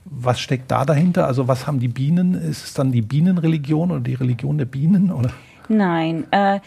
Was 0.07 0.41
steckt 0.41 0.71
da 0.71 0.87
dahinter? 0.87 1.27
Also 1.27 1.47
was 1.47 1.67
haben 1.67 1.81
die 1.81 1.89
Bienen? 1.89 2.35
Ist 2.35 2.65
es 2.65 2.75
dann 2.75 2.93
die 2.93 3.03
Bienenreligion 3.03 3.91
oder 3.91 4.01
die 4.01 4.15
Religion 4.15 4.57
der 4.57 4.67
Bienen? 4.67 5.13
Oder? 5.13 5.31
Nein, 5.69 6.25
äh, 6.31 6.61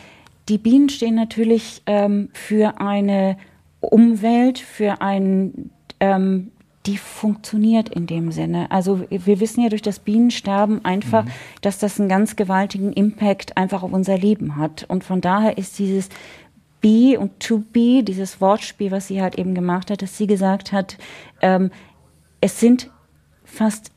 die 0.47 0.59
Bienen 0.59 0.89
stehen 0.89 1.15
natürlich 1.15 1.81
ähm, 1.87 2.29
für 2.33 2.79
eine 2.79 3.37
Umwelt, 3.79 4.59
für 4.59 5.01
ein 5.01 5.71
ähm, 5.99 6.51
die 6.87 6.97
funktioniert 6.97 7.89
in 7.89 8.07
dem 8.07 8.31
Sinne. 8.31 8.71
Also 8.71 9.01
wir 9.09 9.39
wissen 9.39 9.61
ja 9.61 9.69
durch 9.69 9.81
das 9.81 9.99
Bienensterben 9.99 10.83
einfach, 10.85 11.25
mhm. 11.25 11.31
dass 11.61 11.77
das 11.77 11.99
einen 11.99 12.09
ganz 12.09 12.35
gewaltigen 12.35 12.93
Impact 12.93 13.57
einfach 13.57 13.83
auf 13.83 13.91
unser 13.91 14.17
Leben 14.17 14.55
hat. 14.55 14.85
Und 14.87 15.03
von 15.03 15.21
daher 15.21 15.57
ist 15.57 15.77
dieses 15.77 16.09
Be 16.81 17.19
und 17.19 17.39
To 17.41 17.59
Be, 17.59 18.03
dieses 18.03 18.39
Wortspiel, 18.39 18.91
was 18.91 19.07
sie 19.07 19.21
halt 19.21 19.37
eben 19.37 19.53
gemacht 19.53 19.91
hat, 19.91 20.01
dass 20.01 20.17
sie 20.17 20.27
gesagt 20.27 20.71
hat, 20.71 20.97
ähm, 21.41 21.71
es 22.39 22.59
sind 22.59 22.89
fast 23.43 23.91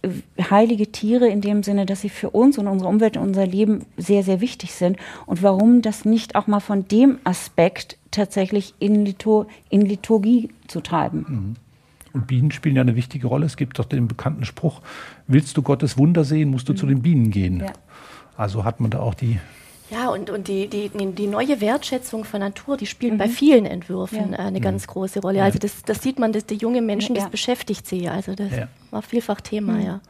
heilige 0.50 0.90
Tiere 0.90 1.28
in 1.28 1.40
dem 1.40 1.62
Sinne, 1.62 1.86
dass 1.86 2.00
sie 2.00 2.08
für 2.08 2.30
uns 2.30 2.56
und 2.58 2.66
unsere 2.66 2.88
Umwelt 2.88 3.16
und 3.16 3.24
unser 3.24 3.46
Leben 3.46 3.84
sehr, 3.96 4.22
sehr 4.22 4.40
wichtig 4.40 4.74
sind. 4.74 4.96
Und 5.26 5.42
warum 5.42 5.82
das 5.82 6.04
nicht 6.04 6.34
auch 6.34 6.46
mal 6.46 6.60
von 6.60 6.88
dem 6.88 7.18
Aspekt 7.24 7.98
tatsächlich 8.10 8.74
in, 8.78 9.04
Litur 9.04 9.46
in 9.68 9.82
Liturgie 9.82 10.50
zu 10.66 10.80
treiben. 10.80 11.26
Mhm. 11.28 11.69
Und 12.12 12.26
Bienen 12.26 12.50
spielen 12.50 12.76
ja 12.76 12.82
eine 12.82 12.96
wichtige 12.96 13.26
Rolle. 13.26 13.46
Es 13.46 13.56
gibt 13.56 13.78
doch 13.78 13.84
den 13.84 14.08
bekannten 14.08 14.44
Spruch, 14.44 14.80
willst 15.26 15.56
du 15.56 15.62
Gottes 15.62 15.96
Wunder 15.96 16.24
sehen, 16.24 16.50
musst 16.50 16.68
du 16.68 16.72
mhm. 16.72 16.76
zu 16.76 16.86
den 16.86 17.02
Bienen 17.02 17.30
gehen. 17.30 17.60
Ja. 17.60 17.72
Also 18.36 18.64
hat 18.64 18.80
man 18.80 18.90
da 18.90 19.00
auch 19.00 19.14
die 19.14 19.38
ja, 19.90 20.08
und, 20.08 20.30
und 20.30 20.46
die, 20.46 20.68
die, 20.68 20.88
die 20.88 21.26
neue 21.26 21.60
Wertschätzung 21.60 22.24
von 22.24 22.40
Natur, 22.40 22.76
die 22.76 22.86
spielt 22.86 23.14
mhm. 23.14 23.18
bei 23.18 23.28
vielen 23.28 23.66
Entwürfen 23.66 24.32
ja. 24.32 24.38
Äh, 24.38 24.42
eine 24.42 24.58
mhm. 24.58 24.62
ganz 24.62 24.86
große 24.86 25.20
Rolle. 25.20 25.42
Also 25.42 25.58
das, 25.58 25.82
das 25.82 26.00
sieht 26.00 26.18
man, 26.18 26.32
dass 26.32 26.46
die 26.46 26.54
junge 26.54 26.80
Menschen, 26.80 27.16
ja. 27.16 27.22
das 27.22 27.30
beschäftigt 27.30 27.86
sie. 27.86 28.08
Also 28.08 28.34
das 28.34 28.52
ja. 28.52 28.68
war 28.92 29.02
vielfach 29.02 29.40
Thema, 29.40 29.72
mhm. 29.72 29.82
ja. 29.82 30.00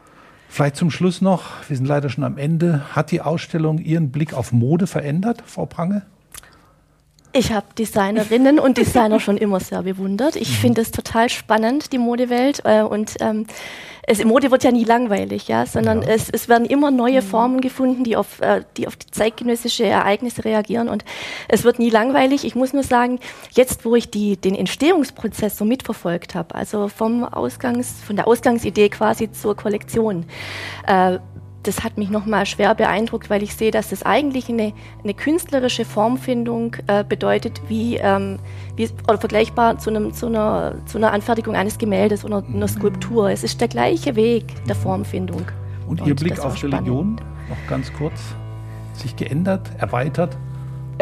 Vielleicht 0.50 0.76
zum 0.76 0.90
Schluss 0.90 1.22
noch, 1.22 1.44
wir 1.68 1.76
sind 1.76 1.86
leider 1.86 2.10
schon 2.10 2.24
am 2.24 2.36
Ende. 2.36 2.82
Hat 2.94 3.10
die 3.12 3.20
Ausstellung 3.20 3.78
Ihren 3.78 4.10
Blick 4.10 4.34
auf 4.34 4.52
Mode 4.52 4.86
verändert, 4.86 5.42
Frau 5.46 5.64
Prange? 5.64 6.02
Ich 7.32 7.52
habe 7.52 7.66
Designerinnen 7.78 8.58
und 8.58 8.76
Designer 8.76 9.20
schon 9.20 9.36
immer 9.36 9.60
sehr 9.60 9.82
bewundert. 9.82 10.34
Ich 10.34 10.50
mhm. 10.50 10.54
finde 10.54 10.80
es 10.80 10.90
total 10.90 11.28
spannend, 11.28 11.92
die 11.92 11.98
Modewelt. 11.98 12.62
Äh, 12.64 12.82
und 12.82 13.14
ähm, 13.20 13.46
es, 14.02 14.24
Mode 14.24 14.50
wird 14.50 14.64
ja 14.64 14.72
nie 14.72 14.82
langweilig, 14.82 15.46
ja, 15.46 15.64
sondern 15.64 16.02
ja. 16.02 16.08
Es, 16.08 16.28
es 16.28 16.48
werden 16.48 16.66
immer 16.66 16.90
neue 16.90 17.22
mhm. 17.22 17.26
Formen 17.26 17.60
gefunden, 17.60 18.02
die 18.02 18.16
auf, 18.16 18.40
äh, 18.40 18.64
die 18.76 18.88
auf 18.88 18.96
die 18.96 19.06
zeitgenössische 19.06 19.84
Ereignisse 19.84 20.44
reagieren. 20.44 20.88
Und 20.88 21.04
es 21.46 21.62
wird 21.62 21.78
nie 21.78 21.90
langweilig. 21.90 22.44
Ich 22.44 22.56
muss 22.56 22.72
nur 22.72 22.82
sagen, 22.82 23.20
jetzt, 23.52 23.84
wo 23.84 23.94
ich 23.94 24.10
die, 24.10 24.36
den 24.36 24.56
Entstehungsprozess 24.56 25.56
so 25.56 25.64
mitverfolgt 25.64 26.34
habe, 26.34 26.56
also 26.56 26.88
vom 26.88 27.22
Ausgangs, 27.22 27.94
von 28.04 28.16
der 28.16 28.26
Ausgangsidee 28.26 28.88
quasi 28.88 29.30
zur 29.30 29.56
Kollektion, 29.56 30.26
äh, 30.88 31.20
das 31.62 31.84
hat 31.84 31.98
mich 31.98 32.10
nochmal 32.10 32.46
schwer 32.46 32.74
beeindruckt, 32.74 33.28
weil 33.28 33.42
ich 33.42 33.54
sehe, 33.54 33.70
dass 33.70 33.90
das 33.90 34.02
eigentlich 34.02 34.48
eine, 34.48 34.72
eine 35.02 35.14
künstlerische 35.14 35.84
Formfindung 35.84 36.76
äh, 36.86 37.04
bedeutet, 37.04 37.60
wie, 37.68 37.96
ähm, 37.96 38.38
wie 38.76 38.88
oder 39.06 39.18
vergleichbar 39.18 39.78
zu, 39.78 39.90
einem, 39.90 40.12
zu, 40.12 40.26
einer, 40.26 40.74
zu 40.86 40.98
einer 40.98 41.12
Anfertigung 41.12 41.54
eines 41.54 41.76
Gemäldes 41.76 42.24
oder 42.24 42.42
einer 42.46 42.68
Skulptur. 42.68 43.30
Es 43.30 43.44
ist 43.44 43.60
der 43.60 43.68
gleiche 43.68 44.16
Weg 44.16 44.44
der 44.66 44.76
Formfindung. 44.76 45.44
Und, 45.86 46.00
Und 46.00 46.08
Ihr 46.08 46.14
Blick 46.14 46.38
auf 46.38 46.62
Religion, 46.62 47.20
noch 47.48 47.68
ganz 47.68 47.92
kurz, 47.92 48.20
sich 48.94 49.16
geändert, 49.16 49.68
erweitert? 49.78 50.36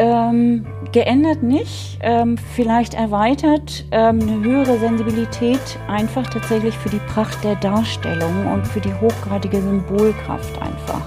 Ähm, 0.01 0.65
geändert 0.93 1.43
nicht, 1.43 1.99
ähm, 2.01 2.37
vielleicht 2.55 2.93
erweitert, 2.93 3.83
ähm, 3.91 4.21
eine 4.21 4.41
höhere 4.41 4.79
Sensibilität 4.79 5.59
einfach 5.89 6.25
tatsächlich 6.29 6.73
für 6.77 6.87
die 6.87 7.01
Pracht 7.13 7.43
der 7.43 7.55
Darstellung 7.55 8.47
und 8.47 8.65
für 8.65 8.79
die 8.79 8.93
hochgradige 8.93 9.61
Symbolkraft 9.61 10.57
einfach. 10.61 11.01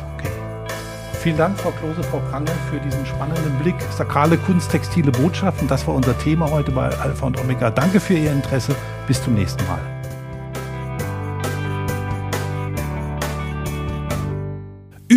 Vielen 1.14 1.38
Dank, 1.38 1.58
Frau 1.58 1.70
Klose, 1.70 2.02
Frau 2.02 2.20
Prange, 2.30 2.50
für 2.68 2.80
diesen 2.80 3.06
spannenden 3.06 3.56
Blick. 3.62 3.76
Sakrale 3.96 4.36
Kunst, 4.36 4.70
textile 4.72 5.10
Botschaften, 5.10 5.68
das 5.68 5.86
war 5.86 5.94
unser 5.94 6.18
Thema 6.18 6.50
heute 6.50 6.70
bei 6.70 6.90
Alpha 6.98 7.26
und 7.26 7.40
Omega. 7.40 7.70
Danke 7.70 7.98
für 7.98 8.14
Ihr 8.14 8.32
Interesse. 8.32 8.74
Bis 9.06 9.22
zum 9.22 9.34
nächsten 9.34 9.64
Mal. 9.68 10.01